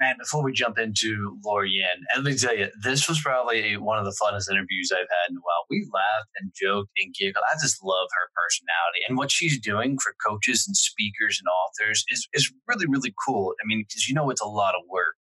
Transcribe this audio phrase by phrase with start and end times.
[0.00, 3.98] Man, before we jump into Lorianne, and let me tell you, this was probably one
[3.98, 5.66] of the funnest interviews I've had in a while.
[5.70, 7.44] We laughed and joked and giggled.
[7.50, 12.04] I just love her personality and what she's doing for coaches and speakers and authors
[12.08, 13.54] is is really really cool.
[13.62, 15.14] I mean, because you know it's a lot of work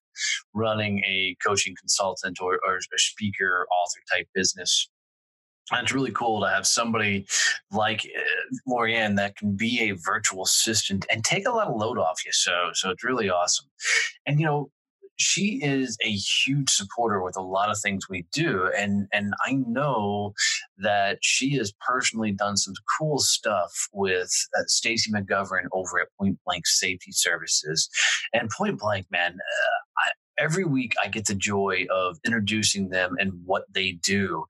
[0.54, 4.90] running a coaching consultant or, or a speaker author type business
[5.72, 7.26] and it's really cool to have somebody
[7.72, 8.22] like uh,
[8.68, 12.32] Lorianne that can be a virtual assistant and take a lot of load off you.
[12.34, 13.68] So, so it's really awesome.
[14.26, 14.70] And you know,
[15.18, 19.54] she is a huge supporter with a lot of things we do and and I
[19.54, 20.34] know
[20.80, 26.40] that she has personally done some cool stuff with uh, Stacy McGovern over at Point
[26.46, 27.90] Blank Safety Services
[28.34, 33.16] and Point Blank man uh, I, every week I get the joy of introducing them
[33.20, 34.46] and what they do.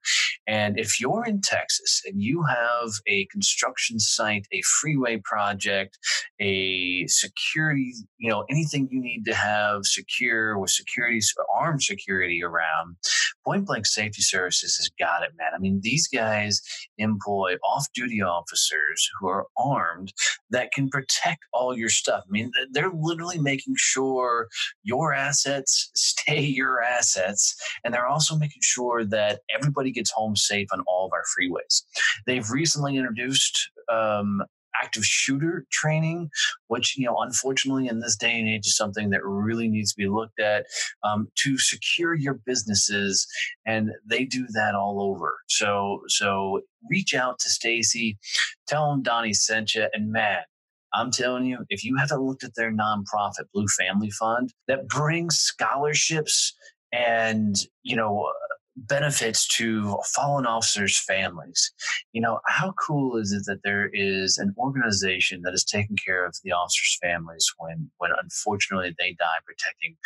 [0.46, 5.98] And if you're in Texas and you have a construction site, a freeway project,
[6.40, 11.20] a security, you know, anything you need to have secure with security,
[11.54, 12.96] armed security around,
[13.44, 15.52] Point Blank Safety Services has got it, man.
[15.54, 16.62] I mean, these guys
[16.98, 20.12] employ off duty officers who are armed
[20.50, 22.24] that can protect all your stuff.
[22.26, 24.48] I mean, they're literally making sure
[24.82, 27.54] your assets stay your assets.
[27.84, 31.82] And they're also making sure that everybody gets home safe on all of our freeways.
[32.26, 34.42] They've recently introduced um,
[34.82, 36.30] active shooter training,
[36.68, 39.98] which, you know, unfortunately in this day and age is something that really needs to
[39.98, 40.66] be looked at
[41.02, 43.26] um, to secure your businesses.
[43.66, 45.38] And they do that all over.
[45.48, 48.18] So, so reach out to Stacy,
[48.66, 50.46] tell them Donnie sent you, and Matt,
[50.94, 55.36] I'm telling you, if you haven't looked at their nonprofit Blue Family Fund that brings
[55.36, 56.54] scholarships
[56.92, 58.30] and, you know,
[58.76, 61.72] benefits to fallen officers' families.
[62.12, 66.26] You know, how cool is it that there is an organization that is taking care
[66.26, 69.96] of the officers' families when when unfortunately they die protecting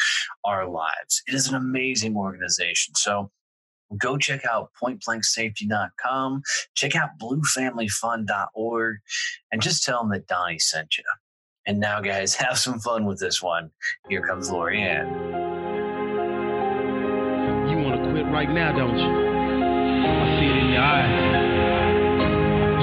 [0.45, 1.23] our lives?
[1.27, 2.95] It is an amazing organization.
[2.95, 3.31] So
[3.97, 6.43] go check out pointblanksafety.com,
[6.75, 8.97] check out bluefamilyfund.org,
[9.53, 11.05] and just tell them that Donnie sent you.
[11.67, 13.71] And now, guys, have some fun with this one.
[14.09, 15.49] Here comes Lorianne
[17.71, 19.05] You want to quit right now, don't you?
[19.05, 21.49] I see it in your eyes.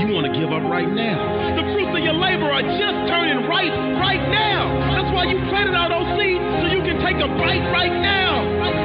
[0.01, 1.55] You want to give up right now.
[1.55, 4.69] The fruits of your labor are just turning right right now.
[4.93, 8.45] That's why you planted all those seeds so you can take a bite right now.
[8.53, 8.84] The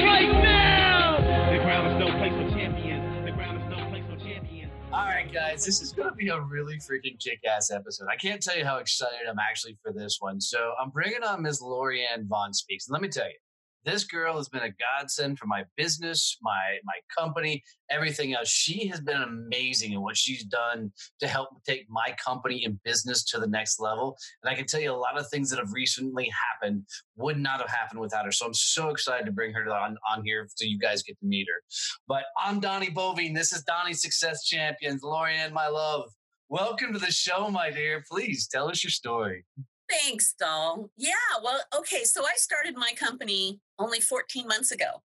[0.00, 1.18] right now.
[1.50, 3.24] The ground is no place for champions.
[3.24, 4.72] The ground is no place for champions.
[4.92, 8.08] All right, guys, this is going to be a really freaking kick-ass episode.
[8.10, 10.40] I can't tell you how excited I'm actually for this one.
[10.40, 11.60] So I'm bringing on Ms.
[11.60, 12.88] Lorianne Vaughn Speaks.
[12.88, 13.36] And let me tell you,
[13.84, 18.48] this girl has been a godsend for my business, my my company, everything else.
[18.48, 23.24] She has been amazing in what she's done to help take my company and business
[23.24, 24.16] to the next level.
[24.42, 26.84] And I can tell you a lot of things that have recently happened
[27.16, 28.32] would not have happened without her.
[28.32, 31.26] So I'm so excited to bring her on, on here so you guys get to
[31.26, 31.62] meet her.
[32.06, 33.34] But I'm Donnie Boivin.
[33.34, 35.02] This is Donnie Success Champions.
[35.02, 36.10] Lorianne, my love.
[36.48, 38.04] Welcome to the show, my dear.
[38.10, 39.44] Please tell us your story.
[39.92, 40.90] Thanks, doll.
[40.96, 42.04] Yeah, well, okay.
[42.04, 45.02] So I started my company only 14 months ago.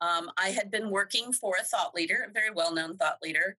[0.00, 3.56] Um, I had been working for a thought leader, a very well known thought leader,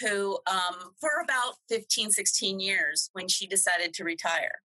[0.00, 4.60] who um, for about 15, 16 years when she decided to retire.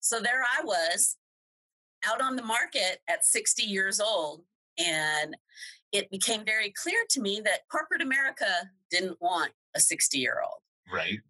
[0.00, 1.16] So there I was
[2.04, 4.42] out on the market at 60 years old.
[4.78, 5.36] And
[5.92, 10.60] it became very clear to me that corporate America didn't want a 60 year old.
[10.92, 11.20] Right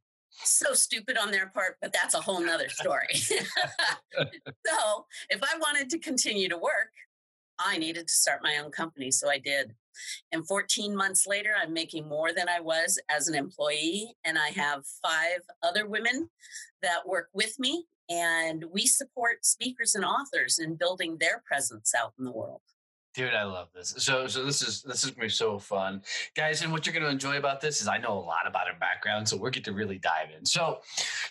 [0.50, 3.08] so stupid on their part, but that's a whole nother story.
[3.14, 6.92] so if I wanted to continue to work,
[7.58, 9.10] I needed to start my own company.
[9.10, 9.74] So I did.
[10.32, 14.14] And 14 months later, I'm making more than I was as an employee.
[14.24, 16.30] And I have five other women
[16.82, 17.84] that work with me.
[18.08, 22.62] And we support speakers and authors in building their presence out in the world.
[23.14, 23.94] Dude, I love this.
[23.98, 26.02] So, so this is this is gonna be so fun,
[26.34, 26.62] guys.
[26.62, 29.28] And what you're gonna enjoy about this is I know a lot about her background,
[29.28, 30.46] so we're get to really dive in.
[30.46, 30.78] So,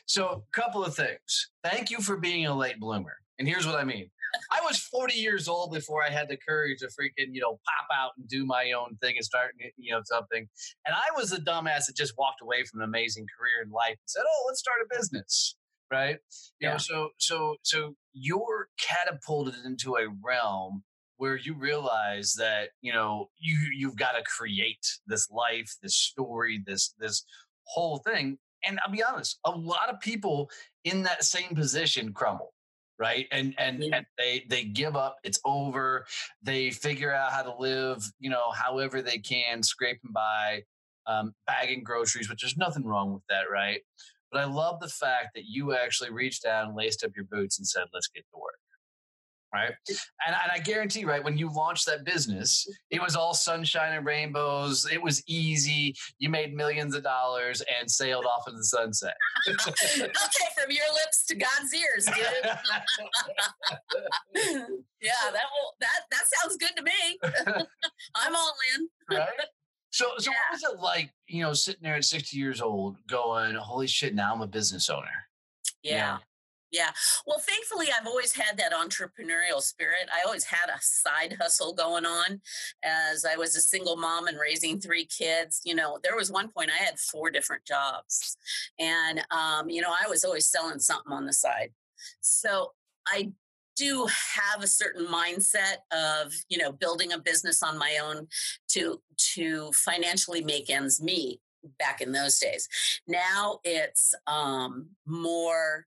[0.05, 1.49] so a couple of things.
[1.63, 4.11] Thank you for being a late bloomer, and here's what I mean.
[4.51, 7.87] I was 40 years old before I had the courage to freaking, you know, pop
[7.93, 10.47] out and do my own thing and start, you know, something.
[10.85, 13.97] And I was the dumbass that just walked away from an amazing career in life
[13.99, 15.55] and said, "Oh, let's start a business."
[15.91, 16.19] right?
[16.59, 16.71] You yeah.
[16.71, 20.83] know, so so so you're catapulted into a realm
[21.21, 26.63] where you realize that you know you you've got to create this life this story
[26.65, 27.23] this this
[27.65, 30.49] whole thing and i'll be honest a lot of people
[30.83, 32.53] in that same position crumble
[32.97, 33.25] right?
[33.31, 36.05] And and, and they they give up it's over
[36.41, 40.63] they figure out how to live you know however they can scraping by
[41.07, 43.81] um, bagging groceries which there's nothing wrong with that right?
[44.31, 47.57] But i love the fact that you actually reached out and laced up your boots
[47.59, 48.59] and said let's get to work
[49.53, 49.73] right?
[49.87, 54.05] And, and, I guarantee, right, when you launched that business, it was all sunshine and
[54.05, 54.85] rainbows.
[54.91, 55.95] It was easy.
[56.19, 59.15] You made millions of dollars and sailed off into the sunset.
[59.49, 62.15] okay, from your lips to God's ears, dude.
[65.01, 66.91] yeah, that will that that sounds good to me.
[68.15, 68.89] I'm all in.
[69.17, 69.27] right.
[69.93, 70.37] So, so yeah.
[70.49, 74.15] what was it like, you know, sitting there at 60 years old, going, "Holy shit!
[74.15, 75.27] Now I'm a business owner."
[75.83, 76.19] Yeah.
[76.71, 76.91] Yeah.
[77.27, 80.09] Well, thankfully, I've always had that entrepreneurial spirit.
[80.13, 82.41] I always had a side hustle going on
[82.83, 85.61] as I was a single mom and raising three kids.
[85.65, 88.37] You know, there was one point I had four different jobs.
[88.79, 91.71] And, um, you know, I was always selling something on the side.
[92.21, 92.71] So
[93.05, 93.31] I
[93.75, 98.27] do have a certain mindset of you know building a business on my own
[98.67, 101.39] to to financially make ends meet
[101.79, 102.67] back in those days
[103.07, 105.85] now it's um more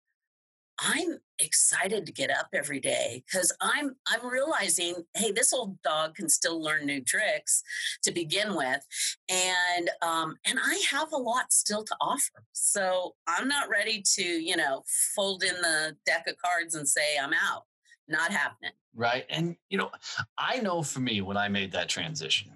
[0.79, 6.15] I'm excited to get up every day because I'm I'm realizing, hey, this old dog
[6.15, 7.62] can still learn new tricks
[8.03, 8.87] to begin with,
[9.29, 12.44] and um, and I have a lot still to offer.
[12.53, 14.82] So I'm not ready to, you know,
[15.15, 17.65] fold in the deck of cards and say I'm out.
[18.06, 18.73] Not happening.
[18.94, 19.91] Right, and you know,
[20.37, 22.50] I know for me when I made that transition,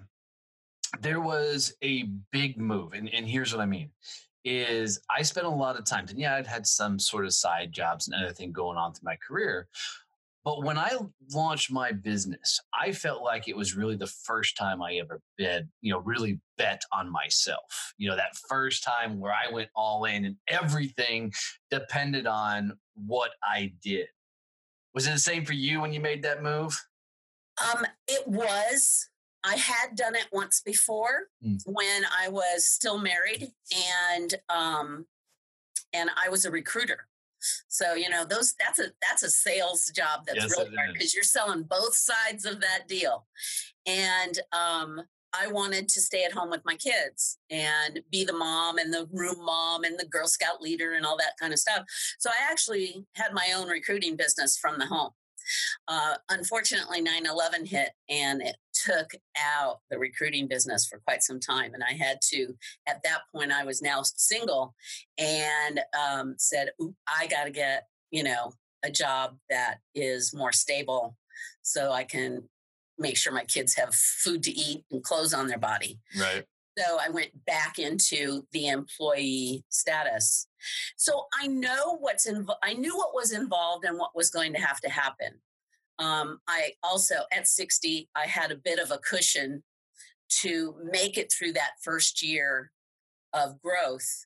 [1.01, 3.91] there was a big move, and and here's what I mean
[4.49, 7.71] is I spent a lot of time, and yeah, I'd had some sort of side
[7.71, 9.67] jobs and other thing going on through my career.
[10.45, 10.97] But when I
[11.33, 15.65] launched my business, I felt like it was really the first time I ever bet,
[15.81, 17.93] you know, really bet on myself.
[17.97, 21.33] You know, that first time where I went all in and everything
[21.69, 24.07] depended on what I did.
[24.95, 26.81] Was it the same for you when you made that move?
[27.61, 29.09] Um, it was.
[29.43, 31.61] I had done it once before mm.
[31.65, 33.51] when I was still married
[34.11, 35.05] and um
[35.93, 37.07] and I was a recruiter.
[37.67, 41.13] So, you know, those that's a that's a sales job that's yes, really hard because
[41.13, 43.27] you're selling both sides of that deal.
[43.85, 45.01] And um
[45.31, 49.07] I wanted to stay at home with my kids and be the mom and the
[49.11, 51.83] room mom and the Girl Scout leader and all that kind of stuff.
[52.17, 55.11] So I actually had my own recruiting business from the home.
[55.87, 61.39] Uh, unfortunately, 9 11 hit and it took out the recruiting business for quite some
[61.39, 61.73] time.
[61.73, 62.55] And I had to,
[62.87, 64.75] at that point, I was now single
[65.17, 66.69] and um, said,
[67.07, 68.53] I got to get, you know,
[68.83, 71.15] a job that is more stable
[71.61, 72.43] so I can
[72.97, 75.99] make sure my kids have food to eat and clothes on their body.
[76.19, 76.45] Right.
[76.77, 80.47] So I went back into the employee status.
[80.95, 82.61] So I know what's involved.
[82.63, 85.39] I knew what was involved and what was going to have to happen.
[85.99, 89.63] Um, I also, at 60, I had a bit of a cushion
[90.41, 92.71] to make it through that first year
[93.33, 94.25] of growth.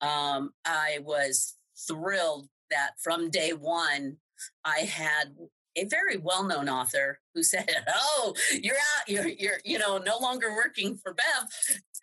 [0.00, 1.56] Um, I was
[1.88, 4.16] thrilled that from day one,
[4.64, 5.34] I had
[5.76, 9.08] a very well-known author who said, "Oh, you're out.
[9.08, 11.48] You're you're you know no longer working for Bev.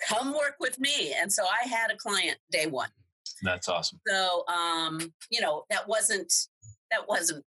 [0.08, 2.90] Come work with me." And so I had a client day one.
[3.44, 4.00] That's awesome.
[4.08, 6.34] So um, you know that wasn't
[6.92, 7.46] that wasn't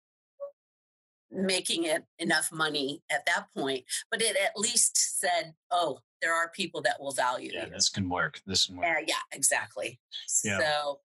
[1.33, 6.49] making it enough money at that point, but it at least said, "Oh, there are
[6.49, 7.55] people that will value it.
[7.55, 8.41] yeah, you." this can work.
[8.45, 8.85] This can work.
[8.85, 9.99] Uh, yeah, exactly.
[10.43, 10.59] Yeah.
[10.59, 10.99] So,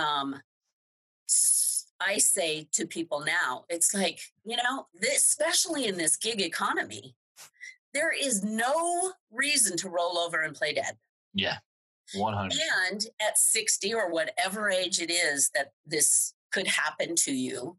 [0.00, 0.40] um,
[2.00, 7.14] I say to people now, it's like you know, this, especially in this gig economy,
[7.94, 10.96] there is no reason to roll over and play dead.
[11.34, 11.58] Yeah.
[12.14, 12.58] 100.
[12.90, 17.76] And at 60 or whatever age it is that this could happen to you,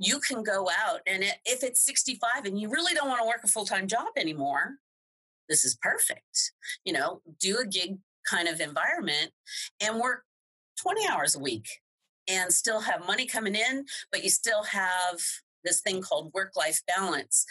[0.00, 3.42] you can go out and if it's 65 and you really don't want to work
[3.44, 4.76] a full-time job anymore
[5.48, 6.52] this is perfect.
[6.84, 9.30] You know do a gig kind of environment
[9.80, 10.24] and work
[10.80, 11.68] 20 hours a week
[12.28, 15.18] and still have money coming in but you still have
[15.64, 17.44] this thing called work life balance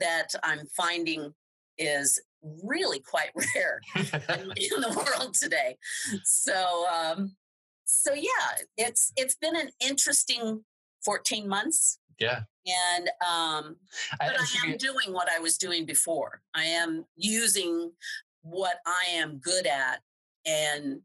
[0.00, 1.32] that i'm finding
[1.78, 2.20] is
[2.62, 4.02] really quite rare in,
[4.56, 5.76] in, the world today.
[6.24, 7.36] So um
[7.84, 10.64] so yeah it's it's been an interesting
[11.06, 11.98] 14 months.
[12.18, 12.40] Yeah.
[12.66, 13.76] And um
[14.20, 16.42] I, but I am doing what I was doing before.
[16.54, 17.92] I am using
[18.42, 20.00] what I am good at
[20.44, 21.00] and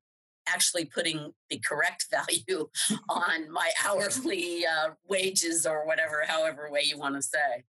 [0.47, 2.67] actually putting the correct value
[3.09, 7.63] on my hourly uh, wages or whatever, however way you want to say.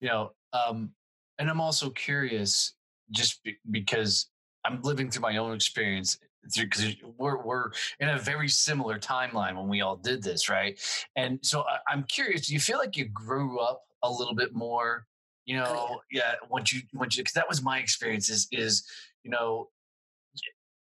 [0.00, 0.90] You know, um,
[1.38, 2.74] and I'm also curious,
[3.10, 4.28] just be, because
[4.64, 7.70] I'm living through my own experience because we're we're
[8.00, 10.80] in a very similar timeline when we all did this, right?
[11.16, 14.54] And so I, am curious, do you feel like you grew up a little bit
[14.54, 15.06] more?
[15.44, 16.20] You know, oh, yeah.
[16.20, 16.34] yeah.
[16.50, 18.28] Once you once you because that was my experience.
[18.28, 18.84] Is is
[19.22, 19.68] you know,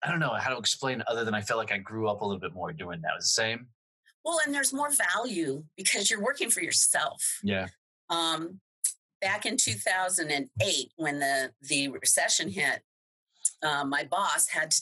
[0.04, 2.26] I don't know how to explain other than I felt like I grew up a
[2.26, 3.12] little bit more doing that.
[3.16, 3.68] Was the same.
[4.26, 7.40] Well, and there's more value because you're working for yourself.
[7.44, 7.68] Yeah.
[8.10, 8.60] Um,
[9.22, 12.82] back in 2008, when the the recession hit,
[13.64, 14.82] uh, my boss had to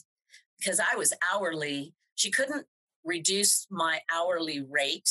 [0.60, 1.94] because I was hourly.
[2.16, 2.66] She couldn't
[3.06, 5.10] reduce my hourly rate,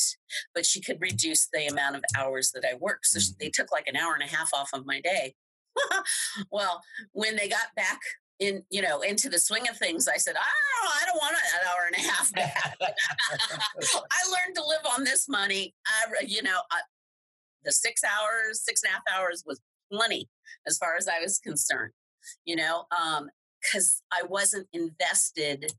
[0.53, 3.07] but she could reduce the amount of hours that I worked.
[3.07, 3.51] So they mm-hmm.
[3.53, 5.33] took like an hour and a half off of my day.
[6.51, 7.99] well, when they got back
[8.39, 11.67] in, you know, into the swing of things, I said, "Oh, I don't want an
[11.67, 12.77] hour and a half back.
[12.81, 15.73] I learned to live on this money.
[15.85, 16.81] I, you know, I,
[17.63, 19.59] the six hours, six and a half hours was
[19.91, 20.29] plenty
[20.67, 21.93] as far as I was concerned.
[22.45, 23.29] You know, um,
[23.67, 25.73] because I wasn't invested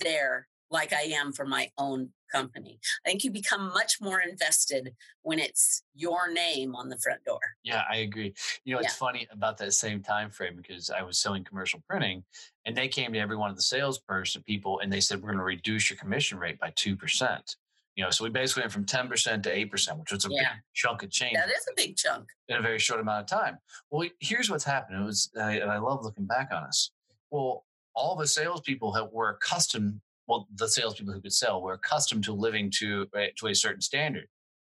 [0.00, 2.80] there like I am for my own company.
[3.04, 4.92] I think you become much more invested
[5.22, 7.38] when it's your name on the front door.
[7.62, 8.34] Yeah, I agree.
[8.64, 9.06] You know, it's yeah.
[9.06, 12.24] funny about that same time frame because I was selling commercial printing
[12.64, 15.38] and they came to every one of the salesperson people and they said, We're going
[15.38, 17.56] to reduce your commission rate by two percent.
[17.96, 20.40] You know, so we basically went from 10% to 8%, which was a yeah.
[20.40, 21.34] big chunk of change.
[21.34, 22.28] That is a big chunk.
[22.46, 23.56] In a very short amount of time.
[23.90, 25.00] Well, here's what's happened.
[25.00, 26.90] It was, and I love looking back on us.
[27.30, 27.64] Well,
[27.94, 32.32] all the salespeople have, were accustomed, well, the salespeople who could sell were accustomed to
[32.32, 34.26] living to, right, to a certain standard.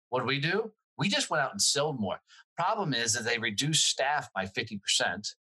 [0.09, 0.71] What did we do?
[0.97, 2.19] We just went out and sold more.
[2.57, 5.33] Problem is that they reduced staff by 50%,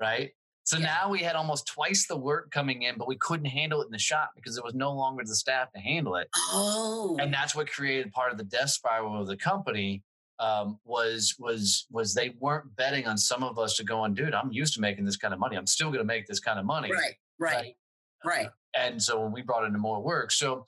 [0.00, 0.32] right?
[0.64, 0.84] So yeah.
[0.84, 3.92] now we had almost twice the work coming in, but we couldn't handle it in
[3.92, 6.28] the shop because there was no longer the staff to handle it.
[6.34, 7.16] Oh.
[7.20, 10.02] And that's what created part of the death spiral of the company
[10.38, 14.34] um, was was was they weren't betting on some of us to go on, dude,
[14.34, 15.56] I'm used to making this kind of money.
[15.56, 16.90] I'm still going to make this kind of money.
[16.92, 17.76] Right, right,
[18.24, 18.48] right.
[18.76, 20.66] And so when we brought into more work, so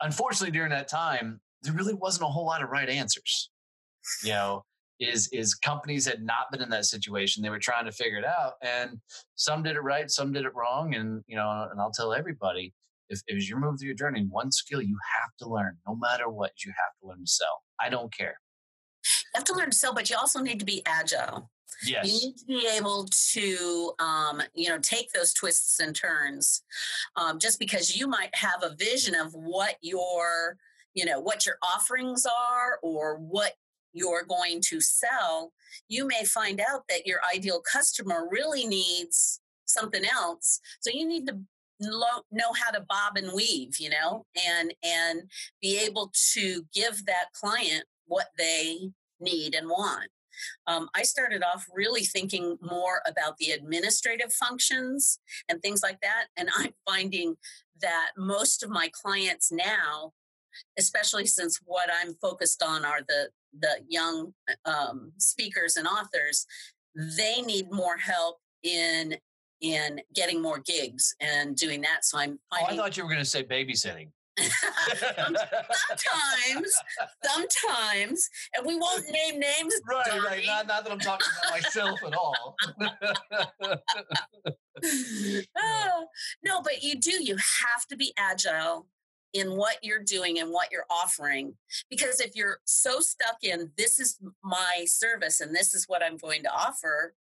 [0.00, 3.50] unfortunately during that time, there really wasn't a whole lot of right answers.
[4.22, 4.64] You know,
[5.00, 7.42] is is companies had not been in that situation.
[7.42, 9.00] They were trying to figure it out, and
[9.34, 10.94] some did it right, some did it wrong.
[10.94, 12.72] And you know, and I'll tell everybody,
[13.08, 16.28] if, if you're moving through your journey, one skill you have to learn, no matter
[16.28, 17.62] what, you have to learn to sell.
[17.80, 18.36] I don't care.
[19.04, 21.50] You have to learn to sell, but you also need to be agile.
[21.84, 22.06] Yes.
[22.06, 26.62] You need to be able to, um, you know, take those twists and turns.
[27.16, 30.56] Um, just because you might have a vision of what your,
[30.94, 33.54] you know, what your offerings are or what
[33.92, 35.52] you're going to sell,
[35.88, 40.60] you may find out that your ideal customer really needs something else.
[40.80, 41.38] So you need to
[41.80, 45.22] know how to bob and weave, you know, and and
[45.60, 50.10] be able to give that client what they need and want.
[50.66, 55.18] Um, I started off really thinking more about the administrative functions
[55.48, 56.26] and things like that.
[56.36, 57.36] And I'm finding
[57.80, 60.12] that most of my clients now,
[60.78, 64.34] especially since what I'm focused on are the, the young
[64.64, 66.46] um, speakers and authors,
[66.94, 69.16] they need more help in
[69.60, 72.04] in getting more gigs and doing that.
[72.04, 72.68] So I'm finding.
[72.68, 74.08] Oh, I thought you were going to say babysitting
[75.16, 75.44] sometimes,
[77.24, 79.74] sometimes, and we won't name names.
[79.88, 80.44] Right, right.
[80.46, 82.56] Not, not that I'm talking about myself at all.
[85.56, 86.06] oh,
[86.44, 87.22] no, but you do.
[87.22, 88.86] You have to be agile
[89.32, 91.54] in what you're doing and what you're offering.
[91.90, 96.16] Because if you're so stuck in this is my service and this is what I'm
[96.16, 97.14] going to offer,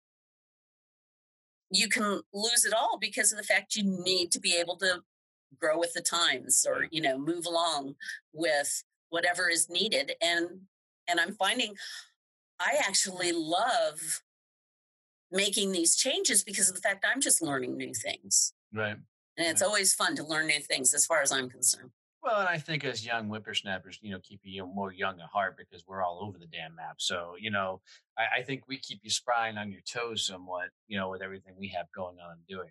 [1.71, 5.03] you can lose it all because of the fact you need to be able to
[5.61, 7.95] grow with the times or you know move along
[8.33, 10.49] with whatever is needed and
[11.09, 11.75] and i'm finding
[12.61, 14.23] i actually love
[15.31, 18.97] making these changes because of the fact i'm just learning new things right
[19.37, 19.69] and it's right.
[19.69, 21.91] always fun to learn new things as far as i'm concerned
[22.23, 25.57] well, and I think as young whippersnappers, you know, keep you more young at heart
[25.59, 26.97] because we're all over the damn map.
[26.99, 27.81] So, you know,
[28.17, 31.55] I, I, think we keep you spry on your toes somewhat, you know, with everything
[31.59, 32.69] we have going on and doing.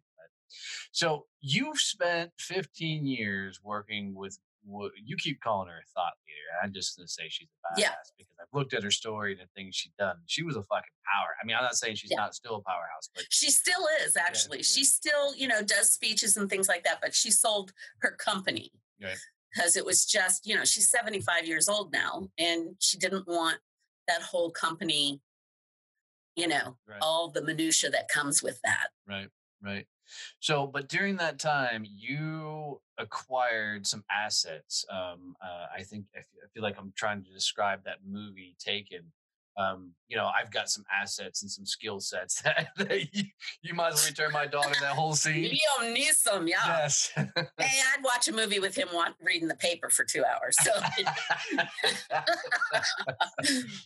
[0.91, 6.63] So you've spent 15 years working with what you keep calling her a thought leader.
[6.63, 7.91] I'm just gonna say she's a badass yeah.
[8.17, 10.17] because I've looked at her story and the things she's done.
[10.27, 11.35] She was a fucking power.
[11.41, 12.17] I mean, I'm not saying she's yeah.
[12.17, 14.59] not still a powerhouse, but she still is actually.
[14.59, 16.99] Yeah, she still, you know, does speeches and things like that.
[17.01, 21.91] But she sold her company because it was just, you know, she's 75 years old
[21.91, 23.57] now, and she didn't want
[24.07, 25.21] that whole company,
[26.35, 26.99] you know, right.
[27.01, 28.87] all the minutia that comes with that.
[29.07, 29.29] Right.
[29.63, 29.85] Right.
[30.39, 34.85] So, but during that time, you acquired some assets.
[34.89, 36.21] Um, uh, I think I
[36.53, 39.11] feel like I'm trying to describe that movie Taken
[39.61, 43.23] um, you know, I've got some assets and some skill sets that, that you,
[43.61, 45.51] you, might as well return my dog in that whole scene.
[45.79, 46.65] Liam Neeson, yeah.
[46.65, 47.11] Yes.
[47.15, 47.25] hey,
[47.57, 50.57] I'd watch a movie with him want, reading the paper for two hours.
[50.63, 50.71] So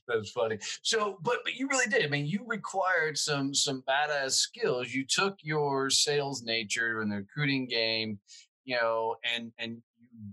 [0.08, 0.58] that's funny.
[0.82, 2.04] So, but but you really did.
[2.04, 4.94] I mean, you required some some badass skills.
[4.94, 8.20] You took your sales nature and the recruiting game,
[8.64, 9.82] you know, and and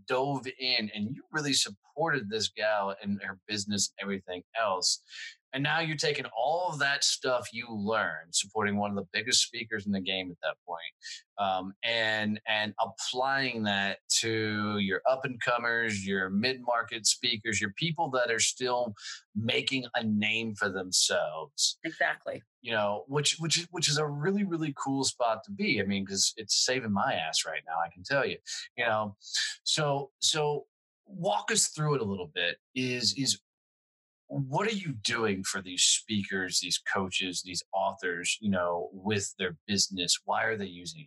[0.07, 5.01] dove in and you really supported this gal and her business and everything else.
[5.55, 9.43] And now you're taking all of that stuff you learned, supporting one of the biggest
[9.43, 10.81] speakers in the game at that point,
[11.39, 17.73] um, and and applying that to your up and comers, your mid market speakers, your
[17.77, 18.95] people that are still
[19.35, 21.79] making a name for themselves.
[21.85, 22.43] Exactly.
[22.63, 25.81] You know, which which which is a really really cool spot to be.
[25.81, 27.75] I mean, because it's saving my ass right now.
[27.85, 28.39] I can tell you.
[28.77, 29.17] You know,
[29.65, 30.67] so so
[31.07, 32.57] walk us through it a little bit.
[32.75, 33.39] Is is
[34.33, 39.57] what are you doing for these speakers, these coaches, these authors, you know, with their
[39.67, 40.19] business?
[40.25, 41.07] Why are they using you?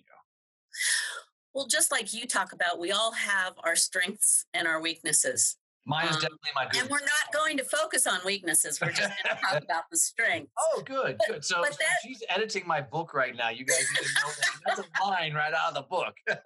[1.53, 5.58] Well, just like you talk about, we all have our strengths and our weaknesses.
[5.88, 6.82] Mine is um, definitely my good.
[6.82, 8.79] And we're not going to focus on weaknesses.
[8.79, 10.51] We're just going to talk about the strengths.
[10.60, 11.46] Oh, good, but, good.
[11.46, 13.50] So, so that, she's editing my book right now.
[13.50, 14.50] You guys need to know that.
[14.67, 16.15] That's a line right out of the book.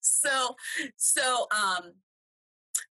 [0.00, 0.54] so,
[0.96, 1.92] so, um,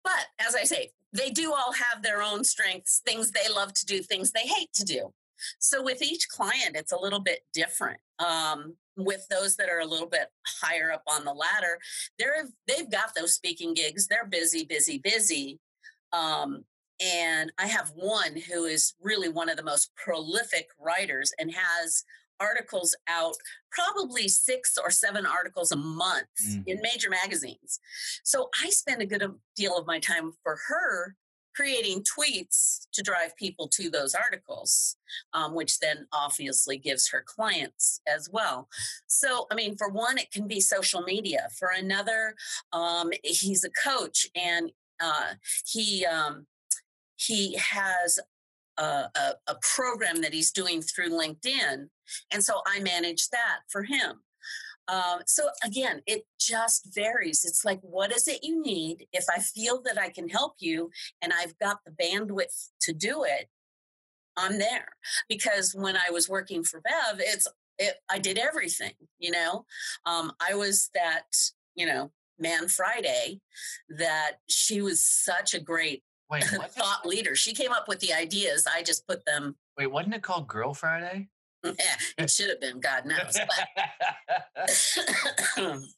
[0.04, 3.86] but as I say, they do all have their own strengths, things they love to
[3.86, 5.14] do, things they hate to do.
[5.60, 8.00] So with each client, it's a little bit different.
[8.20, 10.28] Um, with those that are a little bit
[10.62, 11.80] higher up on the ladder,
[12.20, 14.08] they're they've got those speaking gigs.
[14.08, 15.60] They're busy, busy, busy.
[16.14, 16.66] Um,
[17.04, 22.04] and I have one who is really one of the most prolific writers and has
[22.42, 23.36] articles out,
[23.72, 26.62] probably six or seven articles a month mm-hmm.
[26.66, 27.80] in major magazines.
[28.24, 29.24] So I spend a good
[29.56, 31.16] deal of my time for her
[31.56, 34.96] creating tweets to drive people to those articles,
[35.34, 38.70] um, which then obviously gives her clients as well.
[39.08, 41.48] So, I mean, for one, it can be social media.
[41.58, 42.36] For another,
[42.72, 44.72] um, he's a coach and
[45.04, 45.34] uh,
[45.66, 46.46] he um,
[47.16, 48.20] he has
[48.78, 51.90] a, a, a program that he's doing through LinkedIn.
[52.32, 54.22] And so I manage that for him.
[54.88, 57.46] Um, so again, it just varies.
[57.46, 59.08] It's like, what is it you need?
[59.14, 60.90] If I feel that I can help you
[61.22, 63.48] and I've got the bandwidth to do it,
[64.38, 64.90] I'm there.
[65.30, 67.48] Because when I was working for Bev, it's
[67.78, 68.94] it, I did everything.
[69.20, 69.66] You know,
[70.06, 71.26] um, I was that
[71.76, 73.40] you know man Friday
[73.90, 77.36] that she was such a great Wait, thought leader.
[77.36, 78.68] She came up with the ideas.
[78.74, 79.56] I just put them.
[79.78, 81.30] Wait, wasn't it called Girl Friday?
[81.64, 81.74] Yeah,
[82.18, 82.80] it should have been.
[82.80, 83.38] God knows.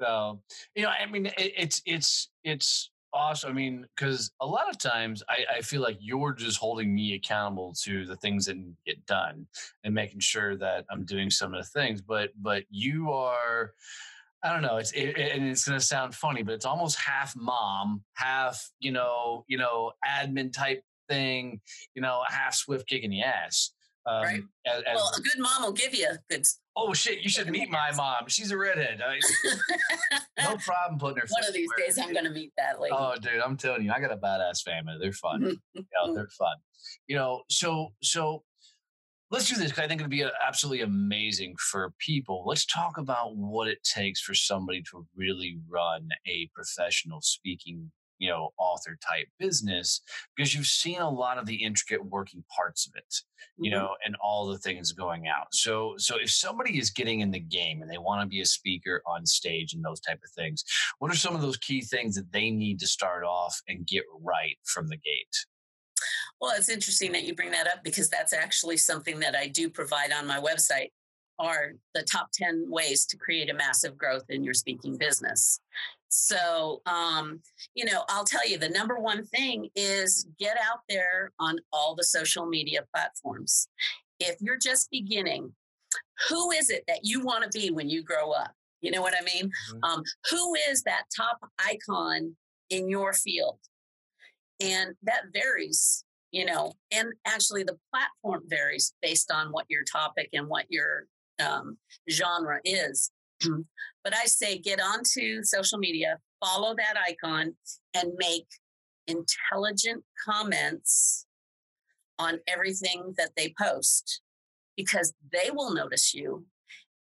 [0.00, 0.40] so
[0.74, 3.50] you know, I mean, it, it's it's it's awesome.
[3.50, 7.14] I mean, because a lot of times I, I feel like you're just holding me
[7.14, 9.46] accountable to the things that get done
[9.84, 12.00] and making sure that I'm doing some of the things.
[12.02, 13.72] But but you are
[14.42, 14.76] I don't know.
[14.76, 18.92] It's it, and it's going to sound funny, but it's almost half mom, half you
[18.92, 21.60] know, you know, admin type thing.
[21.94, 23.72] You know, half swift kicking the ass.
[24.06, 24.42] Um, right.
[24.66, 26.46] As, as, well, a good mom will give you good.
[26.76, 27.22] Oh shit!
[27.22, 28.28] You should meet my mom.
[28.28, 29.00] She's a redhead.
[29.02, 29.18] I,
[30.42, 31.26] no problem putting her.
[31.28, 32.94] One of these days, I'm going to meet that lady.
[32.96, 34.94] Oh, dude, I'm telling you, I got a badass family.
[35.00, 35.58] They're fun.
[35.74, 35.82] yeah,
[36.14, 36.56] they're fun.
[37.08, 38.44] You know, so so
[39.30, 42.44] let's do this because I think it'd be absolutely amazing for people.
[42.46, 48.28] Let's talk about what it takes for somebody to really run a professional speaking, you
[48.28, 50.00] know, author type business
[50.34, 53.14] because you've seen a lot of the intricate working parts of it,
[53.58, 53.80] you mm-hmm.
[53.80, 55.48] know, and all the things going out.
[55.52, 58.46] So, so if somebody is getting in the game and they want to be a
[58.46, 60.64] speaker on stage and those type of things,
[60.98, 64.04] what are some of those key things that they need to start off and get
[64.22, 65.46] right from the gate?
[66.40, 69.70] Well, it's interesting that you bring that up because that's actually something that I do
[69.70, 70.90] provide on my website
[71.38, 75.60] are the top 10 ways to create a massive growth in your speaking business.
[76.08, 77.40] So, um,
[77.74, 81.94] you know, I'll tell you the number one thing is get out there on all
[81.94, 83.68] the social media platforms.
[84.20, 85.52] If you're just beginning,
[86.28, 88.52] who is it that you want to be when you grow up?
[88.80, 89.46] You know what I mean?
[89.46, 89.84] Mm-hmm.
[89.84, 92.36] Um, who is that top icon
[92.70, 93.58] in your field?
[94.60, 96.04] And that varies
[96.36, 101.06] you know, and actually the platform varies based on what your topic and what your
[101.42, 101.78] um,
[102.10, 103.10] genre is.
[104.04, 107.54] But I say get onto social media, follow that icon,
[107.94, 108.46] and make
[109.06, 111.26] intelligent comments
[112.18, 114.20] on everything that they post.
[114.76, 116.44] because they will notice you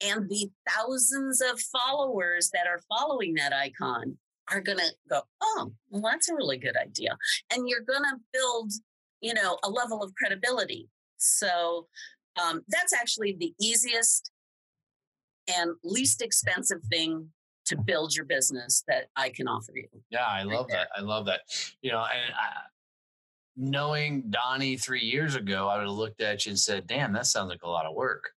[0.01, 4.17] and the thousands of followers that are following that icon
[4.51, 7.17] are going to go, oh, well, that's a really good idea.
[7.53, 8.73] And you're going to build,
[9.21, 10.89] you know, a level of credibility.
[11.17, 11.87] So
[12.43, 14.31] um, that's actually the easiest
[15.49, 17.29] and least expensive thing
[17.67, 19.89] to build your business that I can offer you.
[20.11, 20.89] Yeah, I love that.
[20.97, 21.41] I love that.
[21.81, 22.61] You know, and I,
[23.57, 27.27] knowing Donnie three years ago, I would have looked at you and said, damn, that
[27.27, 28.31] sounds like a lot of work.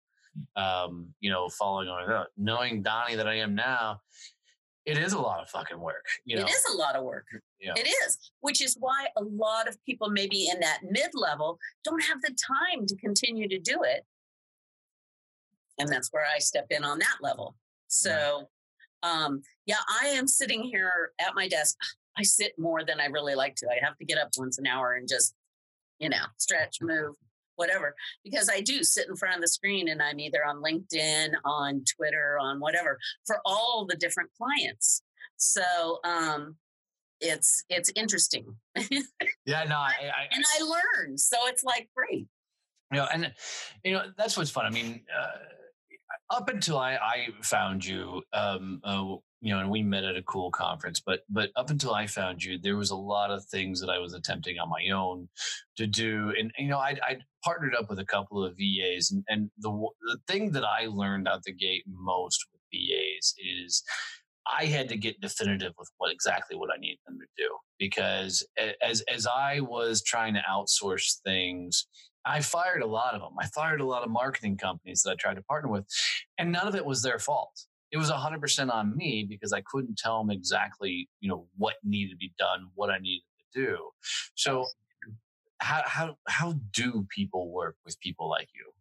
[0.56, 4.02] Um, you know, following on knowing Donnie that I am now,
[4.86, 6.06] it is a lot of fucking work.
[6.24, 6.44] You know?
[6.44, 7.26] It is a lot of work.
[7.60, 7.74] Yeah.
[7.76, 12.04] It is, which is why a lot of people, maybe in that mid level, don't
[12.04, 12.34] have the
[12.72, 14.06] time to continue to do it.
[15.80, 17.56] And that's where I step in on that level.
[17.88, 18.50] So,
[19.04, 21.76] um, yeah, I am sitting here at my desk.
[22.18, 23.68] I sit more than I really like to.
[23.68, 25.36] I have to get up once an hour and just,
[26.00, 27.16] you know, stretch, move,
[27.56, 31.34] whatever, because I do sit in front of the screen and I'm either on LinkedIn,
[31.46, 35.04] on Twitter, on whatever for all the different clients.
[35.38, 36.56] So, um,
[37.20, 38.46] it's it's interesting.
[39.46, 42.28] yeah, no, I, I, and I learn, so it's like great.
[42.92, 43.34] You know, and
[43.84, 44.66] you know that's what's fun.
[44.66, 45.28] I mean, uh,
[46.30, 50.24] up until I, I found you, um, uh, you know, and we met at a
[50.24, 51.02] cool conference.
[51.06, 54.00] But but up until I found you, there was a lot of things that I
[54.00, 55.30] was attempting on my own
[55.78, 59.24] to do, and you know, I I partnered up with a couple of VAs, and,
[59.28, 63.84] and the the thing that I learned out the gate most with VAs is.
[64.50, 68.48] I had to get definitive with what exactly what I needed them to do because
[68.82, 71.86] as as I was trying to outsource things,
[72.28, 73.34] I fired a lot of them.
[73.40, 75.86] I fired a lot of marketing companies that I tried to partner with,
[76.38, 79.98] and none of it was their fault it was 100% on me because I couldn't
[79.98, 83.78] tell them exactly, you know, what needed to be done, what I needed to do.
[84.36, 84.66] So
[85.60, 88.72] how, how, how do people work with people like you?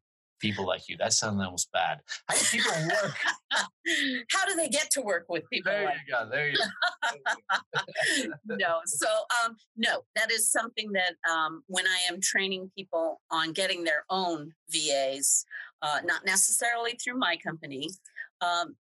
[0.41, 0.97] People like you.
[0.99, 2.01] That sounds almost bad.
[2.29, 2.73] How do people
[3.03, 3.17] work?
[4.31, 5.73] how do they get to work with people?
[5.73, 6.29] There like you go.
[6.31, 6.59] There you
[8.49, 8.57] go.
[8.57, 8.81] no.
[8.85, 9.07] So,
[9.45, 14.05] um, no, that is something that um, when I am training people on getting their
[14.11, 15.45] own VAs,
[15.83, 17.89] uh, not necessarily through my company,
[18.41, 18.77] um,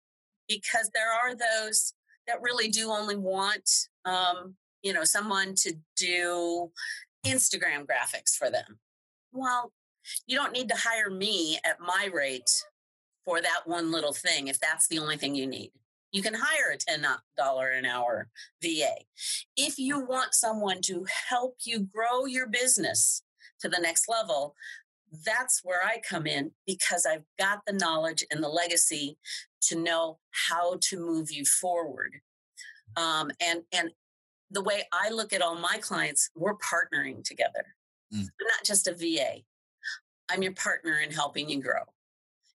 [0.48, 1.94] because there are those
[2.28, 3.70] that really do only want
[4.06, 6.72] um, you know someone to do
[7.26, 8.80] instagram graphics for them
[9.34, 9.72] well
[10.28, 12.64] you don't need to hire me at my rate
[13.26, 15.72] for that one little thing if that's the only thing you need
[16.12, 18.30] you can hire a $10 an hour
[18.64, 18.92] va
[19.56, 23.24] if you want someone to help you grow your business
[23.60, 24.56] to the next level
[25.24, 29.18] that's where I come in because I've got the knowledge and the legacy
[29.64, 32.16] to know how to move you forward.
[32.98, 33.92] Um, and and
[34.52, 37.76] the way I look at all my clients, we're partnering together.
[38.14, 38.20] Mm.
[38.20, 39.42] I'm not just a VA.
[40.30, 41.82] I'm your partner in helping you grow.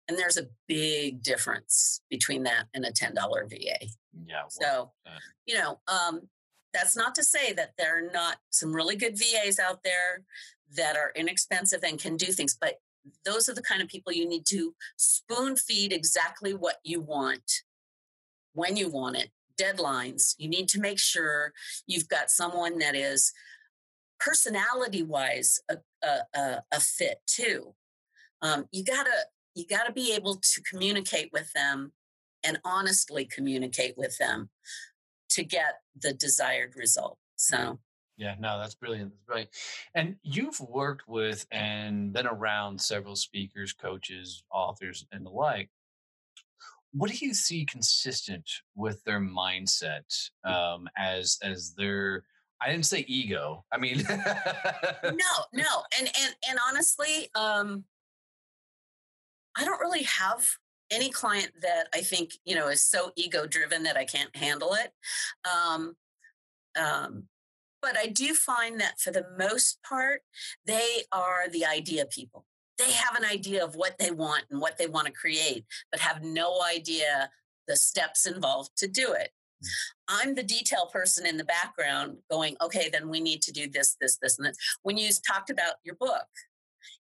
[0.09, 3.15] And there's a big difference between that and a $10
[3.49, 3.87] VA.
[4.27, 4.43] Yeah.
[4.49, 4.91] So,
[5.47, 6.23] you know, um,
[6.73, 10.25] that's not to say that there are not some really good VAs out there
[10.77, 12.81] that are inexpensive and can do things, but
[13.25, 17.63] those are the kind of people you need to spoon feed exactly what you want
[18.53, 21.53] when you want it deadlines you need to make sure
[21.87, 23.33] you've got someone that is
[24.19, 27.75] personality wise a, a, a, fit too
[28.43, 31.93] um, you gotta you gotta be able to communicate with them
[32.45, 34.51] and honestly communicate with them
[35.29, 37.79] to get the desired result so
[38.21, 39.13] yeah, no, that's brilliant.
[39.13, 39.51] That's brilliant.
[39.95, 45.71] And you've worked with and been around several speakers, coaches, authors, and the like.
[46.93, 50.03] What do you see consistent with their mindset
[50.45, 52.25] um, as as their
[52.63, 53.65] I didn't say ego.
[53.73, 55.85] I mean No, no.
[55.99, 57.85] And and and honestly, um
[59.57, 60.47] I don't really have
[60.91, 64.75] any client that I think, you know, is so ego driven that I can't handle
[64.75, 64.93] it.
[65.45, 65.97] Um
[66.79, 67.25] um
[67.83, 70.21] but I do find that for the most part,
[70.67, 72.45] they are the idea people.
[72.79, 76.01] They have an idea of what they want and what they want to create, but
[76.01, 77.31] have no idea
[77.67, 79.31] the steps involved to do it.
[80.09, 83.97] I'm the detail person in the background going, okay, then we need to do this,
[84.01, 84.57] this, this, and this.
[84.83, 86.27] When you talked about your book,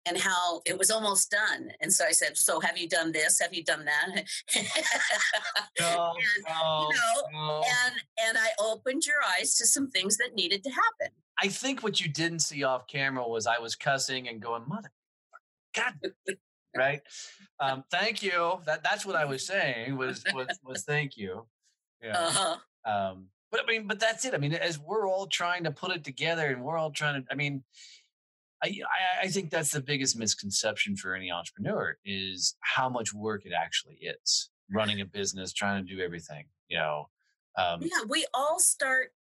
[0.07, 1.71] and how it was almost done.
[1.81, 3.41] And so I said, "So have you done this?
[3.41, 4.09] Have you done that?"
[5.81, 7.63] no, and, no, you know, no.
[7.85, 7.95] and
[8.27, 11.15] and I opened your eyes to some things that needed to happen.
[11.41, 14.91] I think what you didn't see off camera was I was cussing and going, "Mother,
[15.75, 15.95] God."
[16.77, 17.03] right?
[17.61, 18.61] Um, thank you.
[18.67, 21.45] That that's what I was saying was was was thank you.
[22.03, 22.19] Yeah.
[22.19, 22.57] Uh-huh.
[22.85, 24.35] Um, but I mean, but that's it.
[24.35, 27.33] I mean, as we're all trying to put it together and we're all trying to,
[27.33, 27.65] I mean,
[28.63, 28.73] I,
[29.23, 33.99] I think that's the biggest misconception for any entrepreneur is how much work it actually
[34.03, 36.47] is running a business, trying to do everything.
[36.69, 37.09] You know,
[37.57, 39.13] um, yeah, we all start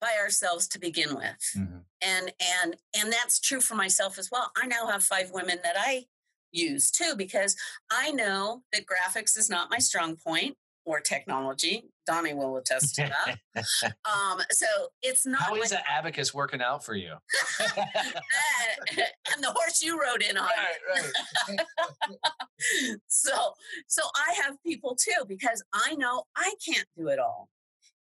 [0.00, 1.78] by ourselves to begin with, mm-hmm.
[2.02, 4.50] and and and that's true for myself as well.
[4.60, 6.04] I now have five women that I
[6.52, 7.56] use too because
[7.90, 11.84] I know that graphics is not my strong point or technology.
[12.06, 13.38] Donnie will attest to that.
[14.04, 14.66] um, so
[15.02, 15.40] it's not.
[15.40, 17.14] How is like, the abacus working out for you?
[17.66, 20.44] and the horse you rode in on.
[20.44, 22.96] Right, right.
[23.08, 23.54] so,
[23.86, 27.48] so I have people too because I know I can't do it all,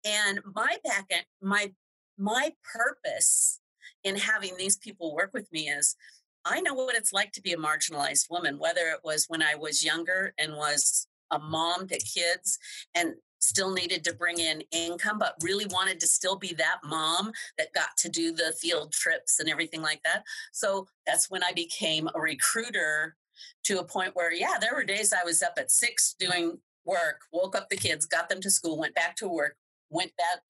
[0.04, 1.72] and my back end, my
[2.18, 3.60] my purpose
[4.04, 5.96] in having these people work with me is
[6.44, 9.56] I know what it's like to be a marginalized woman, whether it was when I
[9.56, 12.58] was younger and was a mom to kids
[12.94, 17.32] and still needed to bring in income, but really wanted to still be that mom
[17.58, 20.24] that got to do the field trips and everything like that.
[20.52, 23.16] So that's when I became a recruiter
[23.64, 27.20] to a point where, yeah, there were days I was up at six doing work,
[27.32, 29.56] woke up the kids, got them to school, went back to work,
[29.90, 30.40] went back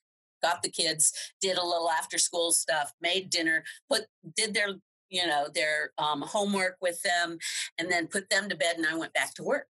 [0.42, 4.02] got the kids did a little after school stuff made dinner put
[4.36, 4.68] did their
[5.08, 7.38] you know their um, homework with them
[7.78, 9.66] and then put them to bed and i went back to work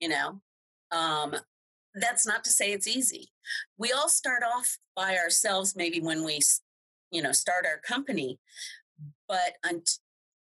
[0.00, 0.40] you know?
[0.92, 1.34] Um,
[1.94, 3.28] that's not to say it's easy.
[3.78, 6.40] We all start off by ourselves maybe when we
[7.10, 8.38] you know start our company
[9.28, 9.56] but